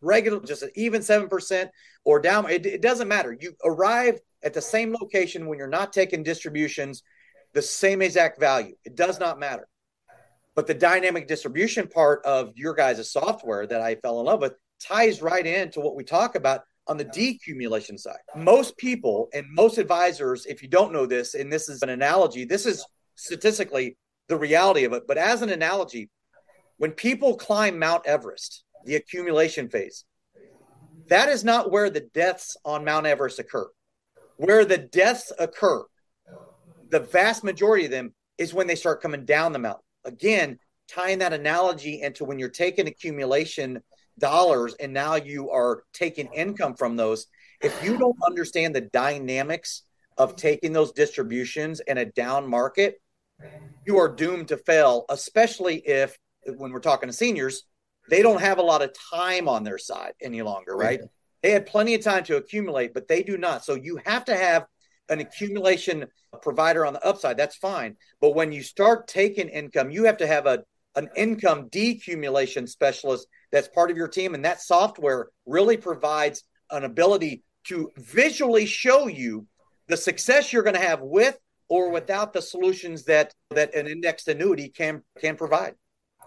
regular, 0.00 0.40
just 0.40 0.62
an 0.62 0.70
even 0.76 1.02
7% 1.02 1.68
or 2.04 2.20
down, 2.20 2.48
it, 2.48 2.64
it 2.64 2.80
doesn't 2.80 3.08
matter. 3.08 3.36
You 3.38 3.54
arrive 3.64 4.20
at 4.42 4.54
the 4.54 4.60
same 4.60 4.92
location 4.92 5.46
when 5.46 5.58
you're 5.58 5.66
not 5.66 5.92
taking 5.92 6.22
distributions, 6.22 7.02
the 7.52 7.62
same 7.62 8.02
exact 8.02 8.40
value. 8.40 8.74
It 8.84 8.96
does 8.96 9.20
not 9.20 9.38
matter. 9.38 9.68
But 10.54 10.66
the 10.66 10.74
dynamic 10.74 11.28
distribution 11.28 11.88
part 11.88 12.24
of 12.24 12.52
your 12.56 12.74
guys' 12.74 13.10
software 13.10 13.66
that 13.66 13.80
I 13.80 13.96
fell 13.96 14.20
in 14.20 14.26
love 14.26 14.40
with 14.40 14.54
ties 14.80 15.22
right 15.22 15.46
into 15.46 15.80
what 15.80 15.96
we 15.96 16.04
talk 16.04 16.34
about 16.34 16.62
on 16.86 16.96
the 16.96 17.04
decumulation 17.04 17.98
side. 17.98 18.18
Most 18.36 18.76
people 18.76 19.28
and 19.32 19.46
most 19.50 19.78
advisors, 19.78 20.46
if 20.46 20.62
you 20.62 20.68
don't 20.68 20.92
know 20.92 21.06
this, 21.06 21.34
and 21.34 21.52
this 21.52 21.68
is 21.68 21.82
an 21.82 21.90
analogy, 21.90 22.44
this 22.44 22.66
is 22.66 22.84
statistically 23.14 23.96
the 24.28 24.36
reality 24.36 24.84
of 24.84 24.92
it. 24.92 25.04
But 25.06 25.18
as 25.18 25.42
an 25.42 25.50
analogy, 25.50 26.10
when 26.78 26.92
people 26.92 27.36
climb 27.36 27.78
Mount 27.78 28.06
Everest, 28.06 28.64
the 28.84 28.96
accumulation 28.96 29.68
phase, 29.68 30.04
that 31.08 31.28
is 31.28 31.44
not 31.44 31.70
where 31.70 31.90
the 31.90 32.08
deaths 32.14 32.56
on 32.64 32.84
Mount 32.84 33.06
Everest 33.06 33.38
occur. 33.38 33.68
Where 34.36 34.64
the 34.64 34.78
deaths 34.78 35.32
occur, 35.38 35.84
the 36.90 37.00
vast 37.00 37.44
majority 37.44 37.84
of 37.84 37.90
them 37.90 38.14
is 38.38 38.54
when 38.54 38.66
they 38.66 38.74
start 38.74 39.02
coming 39.02 39.24
down 39.24 39.52
the 39.52 39.58
mountain 39.58 39.84
again, 40.04 40.58
tying 40.88 41.18
that 41.20 41.32
analogy 41.32 42.02
into 42.02 42.24
when 42.24 42.38
you're 42.38 42.48
taking 42.48 42.88
accumulation 42.88 43.80
dollars 44.18 44.74
and 44.74 44.92
now 44.92 45.16
you 45.16 45.50
are 45.50 45.84
taking 45.92 46.32
income 46.34 46.74
from 46.74 46.96
those. 46.96 47.26
If 47.62 47.82
you 47.82 47.96
don't 47.96 48.16
understand 48.26 48.74
the 48.74 48.82
dynamics 48.82 49.82
of 50.18 50.36
taking 50.36 50.72
those 50.72 50.92
distributions 50.92 51.80
in 51.80 51.98
a 51.98 52.04
down 52.04 52.48
market, 52.48 53.00
you 53.86 53.98
are 53.98 54.08
doomed 54.08 54.48
to 54.48 54.56
fail, 54.56 55.04
especially 55.08 55.76
if, 55.76 56.16
when 56.56 56.72
we're 56.72 56.80
talking 56.80 57.08
to 57.08 57.12
seniors, 57.12 57.64
they 58.10 58.22
don't 58.22 58.40
have 58.40 58.58
a 58.58 58.62
lot 58.62 58.82
of 58.82 58.92
time 59.12 59.48
on 59.48 59.64
their 59.64 59.78
side 59.78 60.12
any 60.20 60.42
longer, 60.42 60.76
right? 60.76 61.00
They 61.42 61.50
had 61.50 61.66
plenty 61.66 61.94
of 61.94 62.02
time 62.02 62.24
to 62.24 62.36
accumulate, 62.36 62.94
but 62.94 63.08
they 63.08 63.22
do 63.22 63.36
not. 63.36 63.64
So 63.64 63.74
you 63.74 64.00
have 64.04 64.24
to 64.26 64.36
have 64.36 64.66
an 65.08 65.20
accumulation 65.20 66.06
provider 66.40 66.86
on 66.86 66.92
the 66.92 67.06
upside, 67.06 67.36
that's 67.36 67.56
fine. 67.56 67.96
But 68.20 68.34
when 68.34 68.52
you 68.52 68.62
start 68.62 69.08
taking 69.08 69.48
income, 69.48 69.90
you 69.90 70.04
have 70.04 70.18
to 70.18 70.26
have 70.26 70.46
a 70.46 70.64
an 70.94 71.08
income 71.16 71.68
decumulation 71.70 72.68
specialist 72.68 73.26
that's 73.50 73.68
part 73.68 73.90
of 73.90 73.96
your 73.96 74.08
team. 74.08 74.34
And 74.34 74.44
that 74.44 74.60
software 74.60 75.28
really 75.46 75.76
provides 75.76 76.44
an 76.70 76.84
ability 76.84 77.42
to 77.64 77.90
visually 77.96 78.66
show 78.66 79.06
you 79.06 79.46
the 79.88 79.96
success 79.96 80.52
you're 80.52 80.62
going 80.62 80.76
to 80.76 80.80
have 80.80 81.00
with 81.00 81.38
or 81.72 81.88
without 81.88 82.34
the 82.34 82.42
solutions 82.42 83.04
that 83.04 83.32
that 83.50 83.74
an 83.74 83.86
indexed 83.86 84.28
annuity 84.28 84.68
can 84.68 85.02
can 85.18 85.36
provide. 85.36 85.74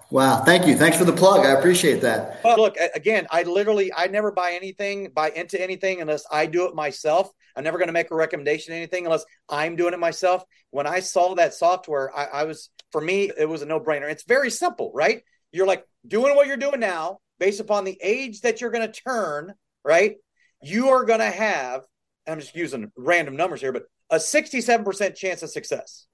Wow, 0.09 0.43
thank 0.43 0.65
you. 0.65 0.75
Thanks 0.75 0.97
for 0.97 1.05
the 1.05 1.13
plug. 1.13 1.45
I 1.45 1.51
appreciate 1.51 2.01
that. 2.01 2.41
Well, 2.43 2.57
look, 2.57 2.77
again, 2.95 3.27
I 3.29 3.43
literally 3.43 3.93
I 3.93 4.07
never 4.07 4.31
buy 4.31 4.53
anything, 4.53 5.11
buy 5.13 5.29
into 5.29 5.61
anything 5.61 6.01
unless 6.01 6.25
I 6.31 6.47
do 6.47 6.67
it 6.67 6.73
myself. 6.73 7.29
I'm 7.55 7.63
never 7.63 7.77
going 7.77 7.89
to 7.89 7.93
make 7.93 8.09
a 8.09 8.15
recommendation 8.15 8.73
anything 8.73 9.05
unless 9.05 9.23
I'm 9.47 9.75
doing 9.75 9.93
it 9.93 9.99
myself. 9.99 10.43
When 10.71 10.87
I 10.87 10.99
saw 10.99 11.35
that 11.35 11.53
software, 11.53 12.15
I, 12.17 12.25
I 12.41 12.43
was 12.45 12.71
for 12.91 12.99
me, 12.99 13.31
it 13.37 13.47
was 13.47 13.61
a 13.61 13.67
no-brainer. 13.67 14.09
It's 14.09 14.23
very 14.23 14.49
simple, 14.49 14.91
right? 14.95 15.21
You're 15.51 15.67
like 15.67 15.85
doing 16.07 16.35
what 16.35 16.47
you're 16.47 16.57
doing 16.57 16.79
now, 16.79 17.19
based 17.39 17.59
upon 17.59 17.83
the 17.83 17.97
age 18.01 18.41
that 18.41 18.61
you're 18.61 18.71
going 18.71 18.91
to 18.91 19.01
turn, 19.01 19.53
right? 19.83 20.15
You 20.63 20.89
are 20.89 21.05
going 21.05 21.19
to 21.19 21.29
have, 21.29 21.81
I'm 22.27 22.39
just 22.39 22.55
using 22.55 22.91
random 22.97 23.35
numbers 23.35 23.61
here, 23.61 23.71
but 23.71 23.83
a 24.09 24.17
67% 24.17 25.15
chance 25.15 25.43
of 25.43 25.49
success. 25.49 26.07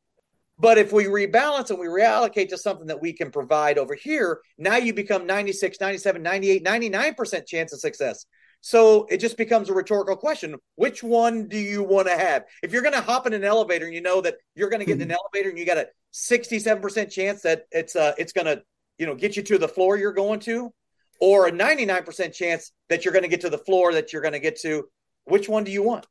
But 0.58 0.78
if 0.78 0.94
we 0.94 1.06
rebalance 1.06 1.72
and 1.72 1.80
we 1.80 1.88
reallocate 1.88 2.50
to 2.50 2.58
something 2.58 2.88
that 2.88 3.02
we 3.02 3.14
can 3.14 3.32
provide 3.32 3.78
over 3.78 3.96
here, 3.96 4.42
now 4.58 4.78
you 4.78 4.94
become 4.94 5.26
96, 5.26 5.80
97, 5.82 6.22
98, 6.22 6.64
99% 6.64 7.48
chance 7.48 7.74
of 7.74 7.80
success. 7.80 8.26
So 8.62 9.08
it 9.10 9.18
just 9.18 9.38
becomes 9.38 9.70
a 9.70 9.74
rhetorical 9.74 10.16
question. 10.16 10.56
Which 10.76 11.02
one 11.02 11.48
do 11.48 11.58
you 11.58 11.82
want 11.82 12.08
to 12.08 12.16
have? 12.16 12.44
If 12.62 12.72
you're 12.72 12.84
going 12.84 12.94
to 12.94 13.02
hop 13.02 13.26
in 13.26 13.34
an 13.34 13.44
elevator 13.44 13.86
and 13.86 13.96
you 13.96 14.02
know 14.02 14.22
that 14.22 14.36
you're 14.54 14.70
going 14.70 14.82
to 14.82 14.86
get 14.86 14.98
in 14.98 15.02
an 15.02 15.08
mm-hmm. 15.08 15.18
elevator 15.36 15.50
and 15.50 15.58
you 15.58 15.66
got 15.66 15.78
a 15.78 15.88
67% 16.14 17.10
chance 17.10 17.42
that 17.42 17.64
it's 17.72 17.96
uh 17.96 18.14
it's 18.18 18.34
going 18.34 18.46
to, 18.46 18.62
you 19.00 19.08
know, 19.08 19.16
get 19.16 19.36
you 19.36 19.42
to 19.42 19.58
the 19.58 19.68
floor 19.68 19.98
you're 19.98 20.14
going 20.14 20.40
to, 20.42 20.72
or 21.20 21.48
a 21.48 21.52
99% 21.52 22.34
chance 22.34 22.72
that 22.90 23.04
you're 23.04 23.14
going 23.14 23.24
to 23.24 23.30
get 23.30 23.42
to 23.42 23.50
the 23.50 23.58
floor 23.58 23.94
that 23.94 24.14
you're 24.14 24.22
going 24.22 24.34
to 24.34 24.40
get 24.40 24.60
to, 24.62 24.88
which 25.26 25.50
one 25.50 25.64
do 25.64 25.72
you 25.72 25.82
want? 25.82 26.06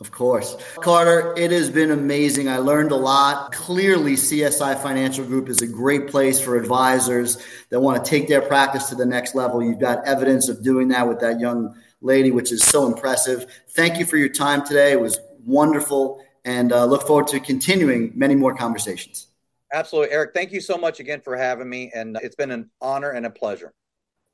Of 0.00 0.10
course. 0.10 0.56
Carter, 0.76 1.34
it 1.36 1.50
has 1.50 1.70
been 1.70 1.90
amazing. 1.90 2.48
I 2.48 2.58
learned 2.58 2.90
a 2.90 2.96
lot. 2.96 3.52
Clearly, 3.52 4.14
CSI 4.14 4.82
Financial 4.82 5.24
Group 5.24 5.48
is 5.48 5.62
a 5.62 5.66
great 5.66 6.08
place 6.08 6.40
for 6.40 6.56
advisors 6.56 7.42
that 7.70 7.80
want 7.80 8.04
to 8.04 8.10
take 8.10 8.28
their 8.28 8.42
practice 8.42 8.88
to 8.88 8.96
the 8.96 9.06
next 9.06 9.34
level. 9.34 9.62
You've 9.62 9.78
got 9.78 10.06
evidence 10.06 10.48
of 10.48 10.62
doing 10.62 10.88
that 10.88 11.08
with 11.08 11.20
that 11.20 11.38
young 11.38 11.74
lady, 12.00 12.30
which 12.30 12.52
is 12.52 12.62
so 12.62 12.86
impressive. 12.86 13.46
Thank 13.70 13.98
you 13.98 14.04
for 14.04 14.16
your 14.16 14.28
time 14.28 14.66
today. 14.66 14.92
It 14.92 15.00
was 15.00 15.18
wonderful 15.44 16.24
and 16.44 16.72
uh, 16.72 16.84
look 16.84 17.06
forward 17.06 17.28
to 17.28 17.40
continuing 17.40 18.12
many 18.14 18.34
more 18.34 18.54
conversations. 18.54 19.28
Absolutely. 19.72 20.12
Erik, 20.12 20.34
thank 20.34 20.52
you 20.52 20.60
so 20.60 20.76
much 20.76 21.00
again 21.00 21.20
for 21.20 21.36
having 21.36 21.68
me. 21.68 21.90
And 21.94 22.16
it's 22.22 22.36
been 22.36 22.50
an 22.50 22.70
honor 22.80 23.10
and 23.10 23.26
a 23.26 23.30
pleasure. 23.30 23.72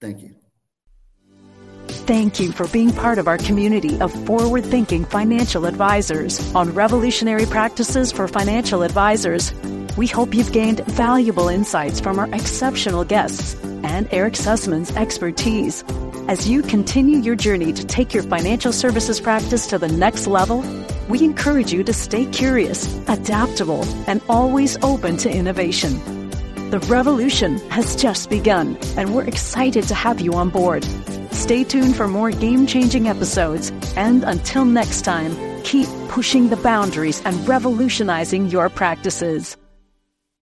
Thank 0.00 0.22
you. 0.22 0.34
Thank 2.06 2.40
you 2.40 2.50
for 2.50 2.66
being 2.68 2.92
part 2.92 3.18
of 3.18 3.28
our 3.28 3.38
community 3.38 4.00
of 4.00 4.12
forward 4.26 4.64
thinking 4.64 5.04
financial 5.04 5.64
advisors 5.64 6.54
on 6.54 6.74
revolutionary 6.74 7.46
practices 7.46 8.10
for 8.10 8.26
financial 8.26 8.82
advisors. 8.82 9.54
We 9.96 10.06
hope 10.08 10.34
you've 10.34 10.52
gained 10.52 10.84
valuable 10.86 11.48
insights 11.48 12.00
from 12.00 12.18
our 12.18 12.26
exceptional 12.34 13.04
guests 13.04 13.54
and 13.84 14.08
Erik 14.12 14.34
Sussman's 14.34 14.90
expertise. 14.96 15.84
As 16.26 16.48
you 16.48 16.62
continue 16.62 17.18
your 17.18 17.36
journey 17.36 17.72
to 17.72 17.86
take 17.86 18.12
your 18.12 18.24
financial 18.24 18.72
services 18.72 19.20
practice 19.20 19.66
to 19.68 19.78
the 19.78 19.88
next 19.88 20.26
level, 20.26 20.64
we 21.08 21.22
encourage 21.22 21.72
you 21.72 21.84
to 21.84 21.92
stay 21.92 22.24
curious, 22.26 22.92
adaptable, 23.08 23.84
and 24.08 24.20
always 24.28 24.76
open 24.82 25.16
to 25.18 25.30
innovation. 25.30 26.19
The 26.70 26.78
revolution 26.78 27.58
has 27.68 27.96
just 27.96 28.30
begun, 28.30 28.78
and 28.96 29.12
we're 29.12 29.24
excited 29.24 29.88
to 29.88 29.94
have 29.96 30.20
you 30.20 30.34
on 30.34 30.50
board. 30.50 30.84
Stay 31.32 31.64
tuned 31.64 31.96
for 31.96 32.06
more 32.06 32.30
game 32.30 32.68
changing 32.68 33.08
episodes, 33.08 33.72
and 33.96 34.22
until 34.22 34.64
next 34.64 35.02
time, 35.02 35.34
keep 35.64 35.88
pushing 36.06 36.48
the 36.48 36.56
boundaries 36.56 37.20
and 37.24 37.48
revolutionizing 37.48 38.46
your 38.50 38.68
practices. 38.68 39.56